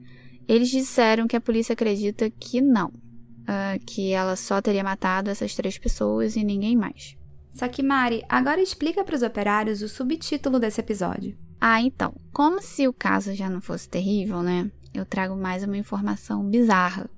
eles 0.48 0.70
disseram 0.70 1.28
que 1.28 1.36
a 1.36 1.42
polícia 1.42 1.74
acredita 1.74 2.30
que 2.30 2.62
não, 2.62 2.88
uh, 2.88 3.86
que 3.86 4.12
ela 4.12 4.36
só 4.36 4.62
teria 4.62 4.84
matado 4.84 5.30
essas 5.30 5.54
três 5.54 5.78
pessoas 5.78 6.36
e 6.36 6.44
ninguém 6.44 6.76
mais. 6.76 7.17
Só 7.58 7.68
que, 7.68 7.82
Mari, 7.82 8.24
agora 8.30 8.62
explica 8.62 9.04
para 9.04 9.16
os 9.16 9.24
operários 9.24 9.82
o 9.82 9.90
subtítulo 9.90 10.60
desse 10.60 10.80
episódio. 10.80 11.36
Ah, 11.60 11.82
então. 11.82 12.14
Como 12.32 12.62
se 12.62 12.88
o 12.88 12.94
caso 12.94 13.34
já 13.34 13.50
não 13.50 13.60
fosse 13.60 13.90
terrível, 13.90 14.44
né? 14.44 14.70
Eu 14.94 15.04
trago 15.04 15.36
mais 15.36 15.64
uma 15.64 15.76
informação 15.76 16.48
bizarra. 16.48 17.10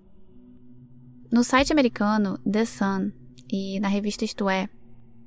No 1.30 1.44
site 1.44 1.74
americano 1.74 2.40
The 2.50 2.64
Sun 2.64 3.12
e 3.52 3.82
na 3.82 3.90
revista 3.90 4.24
Isto 4.24 4.50
É, 4.50 4.70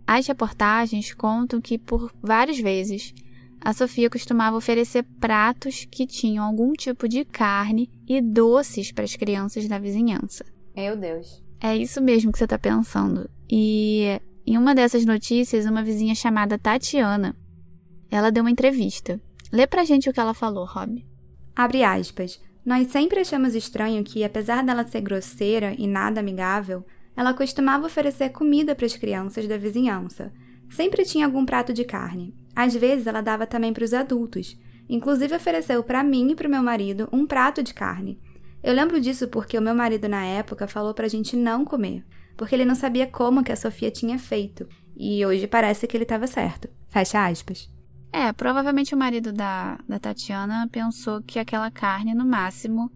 as 0.07 0.27
reportagens 0.27 1.12
contam 1.12 1.61
que 1.61 1.77
por 1.77 2.11
várias 2.22 2.59
vezes 2.59 3.12
a 3.61 3.75
Sofia 3.75 4.09
costumava 4.09 4.57
oferecer 4.57 5.03
pratos 5.20 5.87
que 5.90 6.07
tinham 6.07 6.42
algum 6.42 6.72
tipo 6.72 7.07
de 7.07 7.22
carne 7.22 7.90
e 8.09 8.18
doces 8.22 8.90
para 8.90 9.05
as 9.05 9.14
crianças 9.14 9.68
da 9.68 9.79
vizinhança. 9.79 10.42
Meu 10.75 10.96
Deus. 10.96 11.44
É 11.61 11.77
isso 11.77 12.01
mesmo 12.01 12.33
que 12.33 12.38
você 12.38 12.44
está 12.44 12.59
pensando. 12.59 13.29
E 13.51 14.18
em 14.46 14.59
uma 14.59 14.74
dessas 14.74 15.05
notícias, 15.05 15.66
uma 15.66 15.83
vizinha 15.83 16.14
chamada 16.14 16.59
Tatiana, 16.59 17.37
ela 18.11 18.31
deu 18.31 18.42
uma 18.42 18.50
entrevista. 18.50 19.20
Lê 19.52 19.66
pra 19.66 19.85
gente 19.85 20.09
o 20.09 20.12
que 20.12 20.20
ela 20.20 20.35
falou, 20.35 20.64
Rob. 20.64 21.05
Abre 21.55 21.85
aspas. 21.85 22.40
Nós 22.64 22.88
sempre 22.88 23.20
achamos 23.20 23.55
estranho 23.55 24.05
que, 24.05 24.22
apesar 24.24 24.62
dela 24.64 24.85
ser 24.85 25.00
grosseira 25.00 25.74
e 25.76 25.87
nada 25.87 26.20
amigável, 26.20 26.85
ela 27.16 27.35
costumava 27.35 27.87
oferecer 27.87 28.31
comida 28.31 28.74
para 28.74 28.87
as 28.87 28.96
crianças 28.96 29.46
da 29.46 29.57
vizinhança. 29.57 30.33
Sempre 30.70 31.05
tinha 31.05 31.26
algum 31.26 31.44
prato 31.44 31.72
de 31.72 31.85
carne. 31.85 32.35
Às 32.55 32.74
vezes 32.74 33.07
ela 33.07 33.20
dava 33.20 33.46
também 33.46 33.72
para 33.72 33.85
os 33.85 33.92
adultos. 33.92 34.59
Inclusive 34.88 35.35
ofereceu 35.35 35.83
para 35.83 36.02
mim 36.02 36.31
e 36.31 36.35
para 36.35 36.48
o 36.48 36.50
meu 36.50 36.62
marido 36.62 37.09
um 37.12 37.26
prato 37.26 37.62
de 37.62 37.74
carne. 37.74 38.18
Eu 38.62 38.72
lembro 38.74 39.00
disso 39.00 39.28
porque 39.28 39.59
o 39.59 39.62
meu 39.62 39.74
marido 39.74 40.09
na 40.09 40.24
época 40.24 40.68
falou 40.68 40.94
para 40.94 41.07
a 41.07 41.09
gente 41.09 41.37
não 41.37 41.64
comer, 41.64 42.05
porque 42.37 42.55
ele 42.55 42.64
não 42.64 42.75
sabia 42.75 43.07
como 43.07 43.42
que 43.42 43.53
a 43.53 43.57
Sofia 43.57 43.90
tinha 43.90 44.18
feito. 44.18 44.68
E 44.97 45.25
hoje 45.25 45.47
parece 45.47 45.87
que 45.87 45.97
ele 45.97 46.05
estava 46.05 46.27
certo. 46.27 46.68
Fecha 46.88 47.27
aspas. 47.27 47.71
É, 48.12 48.33
provavelmente 48.33 48.95
o 48.95 48.99
marido 48.99 49.33
da, 49.33 49.79
da 49.88 49.99
Tatiana 49.99 50.68
pensou 50.71 51.23
que 51.23 51.38
aquela 51.38 51.71
carne, 51.71 52.14
no 52.14 52.27
máximo, 52.27 52.90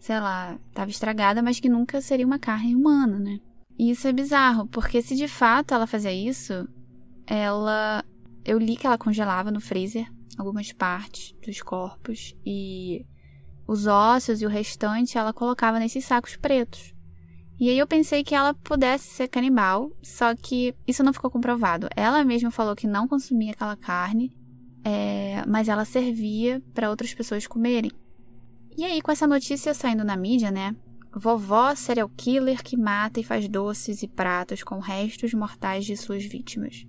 sei 0.00 0.18
lá, 0.18 0.58
estava 0.68 0.90
estragada, 0.90 1.40
mas 1.40 1.60
que 1.60 1.68
nunca 1.68 2.00
seria 2.00 2.26
uma 2.26 2.38
carne 2.38 2.74
humana, 2.74 3.18
né? 3.18 3.40
E 3.78 3.90
isso 3.90 4.08
é 4.08 4.12
bizarro, 4.12 4.66
porque 4.66 5.00
se 5.00 5.14
de 5.14 5.28
fato 5.28 5.72
ela 5.72 5.86
fazia 5.86 6.12
isso, 6.12 6.68
ela. 7.26 8.04
Eu 8.44 8.58
li 8.58 8.76
que 8.76 8.86
ela 8.86 8.98
congelava 8.98 9.50
no 9.50 9.60
freezer 9.60 10.06
algumas 10.36 10.72
partes 10.72 11.34
dos 11.44 11.62
corpos 11.62 12.34
e 12.44 13.06
os 13.66 13.86
ossos 13.86 14.42
e 14.42 14.46
o 14.46 14.50
restante 14.50 15.16
ela 15.16 15.32
colocava 15.32 15.78
nesses 15.78 16.04
sacos 16.04 16.36
pretos. 16.36 16.94
E 17.58 17.70
aí 17.70 17.78
eu 17.78 17.86
pensei 17.86 18.24
que 18.24 18.34
ela 18.34 18.52
pudesse 18.52 19.08
ser 19.08 19.28
canibal, 19.28 19.92
só 20.02 20.34
que 20.34 20.74
isso 20.86 21.04
não 21.04 21.12
ficou 21.12 21.30
comprovado. 21.30 21.88
Ela 21.94 22.24
mesma 22.24 22.50
falou 22.50 22.74
que 22.74 22.86
não 22.86 23.06
consumia 23.06 23.52
aquela 23.52 23.76
carne, 23.76 24.36
é, 24.84 25.44
mas 25.46 25.68
ela 25.68 25.84
servia 25.84 26.62
para 26.74 26.90
outras 26.90 27.14
pessoas 27.14 27.46
comerem. 27.46 27.92
E 28.76 28.84
aí, 28.84 29.00
com 29.00 29.12
essa 29.12 29.26
notícia 29.26 29.72
saindo 29.72 30.04
na 30.04 30.16
mídia, 30.16 30.50
né? 30.50 30.74
Vovó 31.14 31.76
serial 31.76 32.10
killer 32.16 32.60
que 32.60 32.76
mata 32.76 33.20
e 33.20 33.24
faz 33.24 33.48
doces 33.48 34.02
e 34.02 34.08
pratos 34.08 34.64
com 34.64 34.80
restos 34.80 35.32
mortais 35.32 35.84
de 35.84 35.96
suas 35.96 36.24
vítimas. 36.24 36.84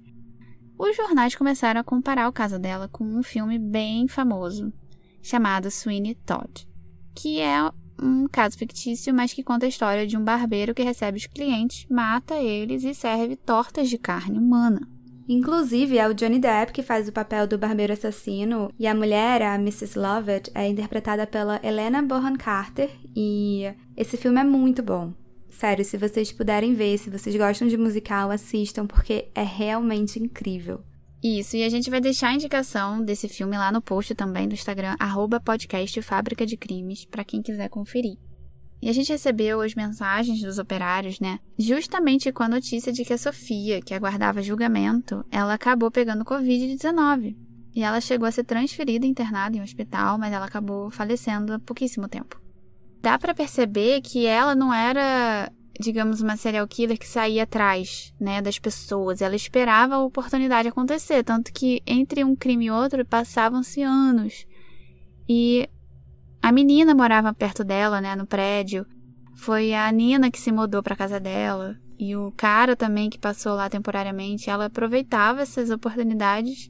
Os 0.78 0.96
jornais 0.98 1.36
começaram 1.36 1.80
a 1.80 1.84
comparar 1.84 2.28
o 2.28 2.34
caso 2.34 2.58
dela 2.58 2.90
com 2.90 3.06
um 3.06 3.22
filme 3.22 3.60
bem 3.60 4.08
famoso 4.08 4.74
chamado 5.22 5.70
Sweeney 5.70 6.16
Todd, 6.16 6.68
que 7.16 7.40
é 7.40 7.72
um 8.02 8.28
caso 8.28 8.58
fictício, 8.58 9.14
mas 9.14 9.34
que 9.34 9.44
conta 9.44 9.66
a 9.66 9.70
história 9.70 10.06
de 10.06 10.18
um 10.18 10.24
barbeiro 10.24 10.74
que 10.74 10.84
recebe 10.84 11.18
os 11.18 11.26
clientes, 11.26 11.86
mata 11.90 12.36
eles 12.36 12.84
e 12.84 12.94
serve 12.94 13.36
tortas 13.36 13.90
de 13.90 13.98
carne 13.98 14.38
humana. 14.38 14.88
Inclusive, 15.28 15.98
é 15.98 16.08
o 16.08 16.14
Johnny 16.14 16.38
Depp 16.38 16.72
que 16.72 16.84
faz 16.84 17.08
o 17.08 17.12
papel 17.12 17.48
do 17.48 17.58
barbeiro 17.58 17.94
assassino, 17.94 18.72
e 18.78 18.86
a 18.86 18.94
mulher, 18.94 19.42
a 19.42 19.56
Mrs. 19.56 19.98
Lovett, 19.98 20.52
é 20.54 20.68
interpretada 20.68 21.26
pela 21.26 21.60
Helena 21.64 22.02
Bonham 22.02 22.36
Carter, 22.36 22.92
e 23.16 23.64
esse 23.98 24.18
filme 24.18 24.40
é 24.40 24.44
muito 24.44 24.84
bom. 24.84 25.14
Sério, 25.50 25.86
se 25.86 25.98
vocês 25.98 26.32
puderem 26.32 26.74
ver, 26.74 26.98
se 26.98 27.10
vocês 27.10 27.36
gostam 27.36 27.68
de 27.68 27.78
musical, 27.78 28.30
assistam, 28.30 28.86
porque 28.86 29.30
é 29.34 29.42
realmente 29.42 30.22
incrível. 30.22 30.82
Isso, 31.28 31.58
e 31.58 31.64
a 31.64 31.70
gente 31.70 31.90
vai 31.90 32.00
deixar 32.00 32.28
a 32.28 32.34
indicação 32.36 33.04
desse 33.04 33.28
filme 33.28 33.58
lá 33.58 33.72
no 33.72 33.82
post 33.82 34.14
também 34.14 34.48
do 34.48 34.54
Instagram, 34.54 34.96
arroba 35.00 35.40
podcast 35.40 36.00
Fábrica 36.04 36.46
de 36.46 36.56
Crimes, 36.56 37.04
para 37.04 37.24
quem 37.24 37.42
quiser 37.42 37.68
conferir. 37.68 38.20
E 38.80 38.88
a 38.92 38.94
gente 38.94 39.12
recebeu 39.12 39.60
as 39.62 39.74
mensagens 39.74 40.40
dos 40.40 40.60
operários, 40.60 41.20
né? 41.20 41.40
Justamente 41.58 42.32
com 42.32 42.44
a 42.44 42.48
notícia 42.48 42.94
de 42.94 43.04
que 43.04 43.12
a 43.12 43.18
Sofia, 43.18 43.82
que 43.82 43.96
aguardava 43.96 44.44
julgamento, 44.44 45.26
ela 45.32 45.56
acabou 45.56 45.90
pegando 45.90 46.24
Covid-19. 46.24 47.36
E 47.74 47.82
ela 47.82 48.00
chegou 48.00 48.28
a 48.28 48.32
ser 48.32 48.44
transferida 48.44 49.08
e 49.08 49.10
internada 49.10 49.58
em 49.58 49.62
um 49.62 49.64
hospital, 49.64 50.20
mas 50.20 50.32
ela 50.32 50.46
acabou 50.46 50.92
falecendo 50.92 51.54
há 51.54 51.60
pouquíssimo 51.60 52.08
tempo. 52.08 52.40
Dá 53.02 53.18
para 53.18 53.34
perceber 53.34 54.00
que 54.02 54.28
ela 54.28 54.54
não 54.54 54.72
era, 54.72 55.52
digamos, 55.80 56.22
uma 56.22 56.38
serial 56.38 56.68
killer 56.68 56.98
que 56.98 57.08
saía 57.08 57.44
atrás, 57.44 58.14
né, 58.20 58.42
das 58.42 58.60
pessoas. 58.60 59.22
Ela 59.22 59.36
esperava 59.36 59.96
a 59.96 60.04
oportunidade 60.04 60.68
acontecer, 60.68 61.24
tanto 61.24 61.52
que 61.52 61.82
entre 61.86 62.24
um 62.24 62.36
crime 62.36 62.66
e 62.66 62.72
outro 62.72 63.06
passavam-se 63.06 63.82
anos. 63.82 64.46
E 65.28 65.70
a 66.42 66.52
menina 66.52 66.94
morava 66.94 67.34
perto 67.34 67.64
dela, 67.64 68.00
né, 68.00 68.16
no 68.16 68.26
prédio. 68.26 68.86
Foi 69.36 69.74
a 69.74 69.92
Nina 69.92 70.32
que 70.32 70.40
se 70.40 70.52
mudou 70.52 70.82
para 70.82 70.96
casa 70.96 71.20
dela. 71.20 71.76
E 71.98 72.16
o 72.16 72.32
cara 72.32 72.76
também 72.76 73.10
que 73.10 73.18
passou 73.18 73.54
lá 73.54 73.70
temporariamente, 73.70 74.50
ela 74.50 74.66
aproveitava 74.66 75.42
essas 75.42 75.70
oportunidades 75.70 76.70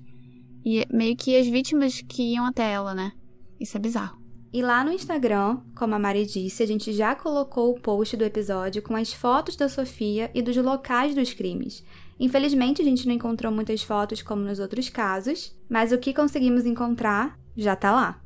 e 0.64 0.86
meio 0.92 1.16
que 1.16 1.38
as 1.38 1.48
vítimas 1.48 2.02
que 2.02 2.34
iam 2.34 2.46
até 2.46 2.72
ela, 2.72 2.94
né? 2.94 3.12
Isso 3.60 3.78
é 3.78 3.80
bizarro. 3.80 4.25
E 4.56 4.62
lá 4.62 4.86
no 4.86 4.94
Instagram, 4.94 5.58
como 5.76 5.96
a 5.96 6.00
Mari 6.00 6.26
disse, 6.26 6.64
a 6.64 6.66
gente 6.66 6.94
já 6.94 7.14
colocou 7.14 7.72
o 7.72 7.78
post 7.82 8.16
do 8.16 8.24
episódio 8.24 8.82
com 8.82 8.96
as 8.96 9.12
fotos 9.12 9.58
da 9.58 9.68
Sofia 9.68 10.32
e 10.34 10.42
dos 10.42 10.56
locais 10.56 11.14
dos 11.14 11.34
crimes. 11.34 11.84
Infelizmente, 12.18 12.82
a 12.82 12.86
gente 12.86 13.06
não 13.06 13.14
encontrou 13.14 13.52
muitas 13.52 13.84
fotos 13.84 14.22
como 14.22 14.44
nos 14.44 14.58
outros 14.60 14.88
casos, 14.88 15.54
mas 15.68 15.92
o 15.92 15.98
que 15.98 16.14
conseguimos 16.14 16.66
encontrar 16.66 17.38
já 17.54 17.76
tá 17.76 17.92
lá. 17.92 18.22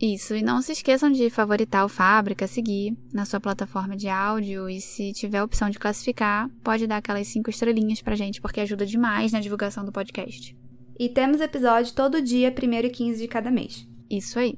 Isso, 0.00 0.36
e 0.36 0.40
não 0.40 0.62
se 0.62 0.70
esqueçam 0.70 1.10
de 1.10 1.28
favoritar 1.28 1.84
o 1.84 1.88
Fábrica, 1.88 2.46
seguir 2.46 2.96
na 3.12 3.24
sua 3.24 3.40
plataforma 3.40 3.96
de 3.96 4.06
áudio 4.06 4.70
e 4.70 4.80
se 4.80 5.12
tiver 5.12 5.38
a 5.38 5.44
opção 5.44 5.68
de 5.68 5.80
classificar, 5.80 6.48
pode 6.62 6.86
dar 6.86 6.98
aquelas 6.98 7.26
cinco 7.26 7.50
estrelinhas 7.50 8.00
pra 8.00 8.14
gente, 8.14 8.40
porque 8.40 8.60
ajuda 8.60 8.86
demais 8.86 9.32
na 9.32 9.40
divulgação 9.40 9.84
do 9.84 9.90
podcast. 9.90 10.56
E 10.96 11.08
temos 11.08 11.40
episódio 11.40 11.92
todo 11.92 12.22
dia, 12.22 12.54
1 12.56 12.72
e 12.86 12.88
15 12.88 13.20
de 13.20 13.26
cada 13.26 13.50
mês. 13.50 13.84
Isso 14.08 14.38
aí. 14.38 14.56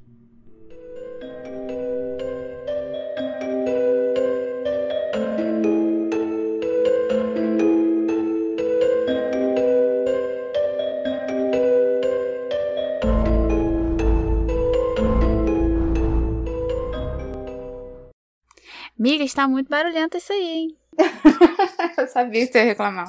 Amiga, 19.04 19.22
está 19.22 19.46
muito 19.46 19.68
barulhento 19.68 20.16
isso 20.16 20.32
aí, 20.32 20.42
hein? 20.42 20.78
eu 21.98 22.06
sabia 22.06 22.46
que 22.46 22.50
você 22.50 22.60
ia 22.60 22.64
reclamar. 22.64 23.04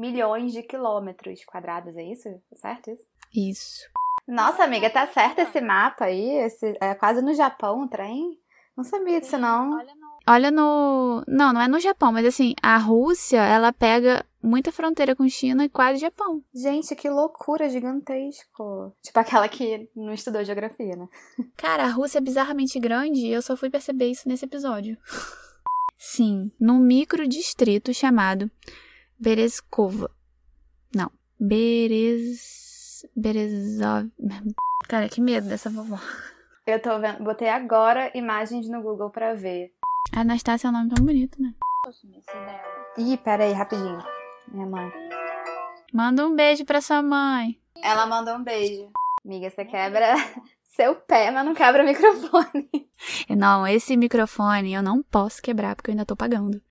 Milhões 0.00 0.50
de 0.50 0.62
quilômetros 0.62 1.44
quadrados, 1.44 1.94
é 1.94 2.04
isso? 2.04 2.26
É 2.26 2.56
certo 2.56 2.90
isso? 2.90 3.04
Isso. 3.34 3.82
Nossa, 4.26 4.64
amiga, 4.64 4.88
tá 4.88 5.06
certo 5.06 5.40
esse 5.40 5.60
mapa 5.60 6.06
aí? 6.06 6.38
Esse, 6.38 6.74
é 6.80 6.94
quase 6.94 7.20
no 7.20 7.34
Japão 7.34 7.82
o 7.82 7.86
trem? 7.86 8.40
Não 8.74 8.82
sabia 8.82 9.20
disso, 9.20 9.36
não. 9.36 9.76
Olha 9.76 9.94
no... 9.96 10.05
Olha 10.28 10.50
no. 10.50 11.22
Não, 11.28 11.52
não 11.52 11.60
é 11.60 11.68
no 11.68 11.78
Japão, 11.78 12.12
mas 12.12 12.26
assim, 12.26 12.54
a 12.60 12.76
Rússia, 12.78 13.38
ela 13.38 13.72
pega 13.72 14.24
muita 14.42 14.72
fronteira 14.72 15.14
com 15.14 15.28
China 15.28 15.64
e 15.64 15.68
quase 15.68 16.00
Japão. 16.00 16.42
Gente, 16.54 16.94
que 16.96 17.08
loucura 17.08 17.68
gigantesco. 17.68 18.92
Tipo 19.02 19.18
aquela 19.20 19.48
que 19.48 19.88
não 19.94 20.12
estudou 20.12 20.44
geografia, 20.44 20.96
né? 20.96 21.08
Cara, 21.56 21.84
a 21.84 21.90
Rússia 21.90 22.18
é 22.18 22.20
bizarramente 22.20 22.78
grande 22.80 23.20
e 23.20 23.32
eu 23.32 23.42
só 23.42 23.56
fui 23.56 23.70
perceber 23.70 24.10
isso 24.10 24.28
nesse 24.28 24.44
episódio. 24.44 24.96
Sim, 25.98 26.50
num 26.60 26.78
micro 26.78 27.26
distrito 27.26 27.94
chamado 27.94 28.50
Berezkova. 29.18 30.10
Não, 30.94 31.10
Berez. 31.38 33.06
Berezov. 33.14 34.10
Cara, 34.88 35.08
que 35.08 35.20
medo 35.20 35.48
dessa 35.48 35.70
vovó. 35.70 35.98
Eu 36.66 36.82
tô 36.82 36.98
vendo, 36.98 37.22
botei 37.22 37.48
agora 37.48 38.10
imagens 38.12 38.68
no 38.68 38.82
Google 38.82 39.10
pra 39.10 39.34
ver. 39.34 39.72
A 40.12 40.20
Anastácia 40.20 40.68
é 40.68 40.70
um 40.70 40.72
nome 40.72 40.90
tão 40.90 41.04
bonito, 41.04 41.40
né? 41.40 41.54
Ih, 42.98 43.16
pera 43.18 43.44
aí, 43.44 43.52
rapidinho. 43.52 44.02
Minha 44.48 44.66
mãe. 44.66 44.90
Manda 45.92 46.26
um 46.26 46.34
beijo 46.34 46.64
pra 46.64 46.80
sua 46.80 47.02
mãe. 47.02 47.58
Ela 47.82 48.06
mandou 48.06 48.34
um 48.36 48.42
beijo. 48.42 48.88
Amiga, 49.24 49.50
você 49.50 49.64
quebra 49.64 50.14
seu 50.64 50.94
pé, 50.94 51.30
mas 51.30 51.44
não 51.44 51.54
quebra 51.54 51.82
o 51.82 51.86
microfone. 51.86 52.68
Não, 53.28 53.66
esse 53.66 53.94
microfone 53.96 54.72
eu 54.72 54.82
não 54.82 55.02
posso 55.02 55.42
quebrar 55.42 55.76
porque 55.76 55.90
eu 55.90 55.92
ainda 55.92 56.06
tô 56.06 56.16
pagando. 56.16 56.62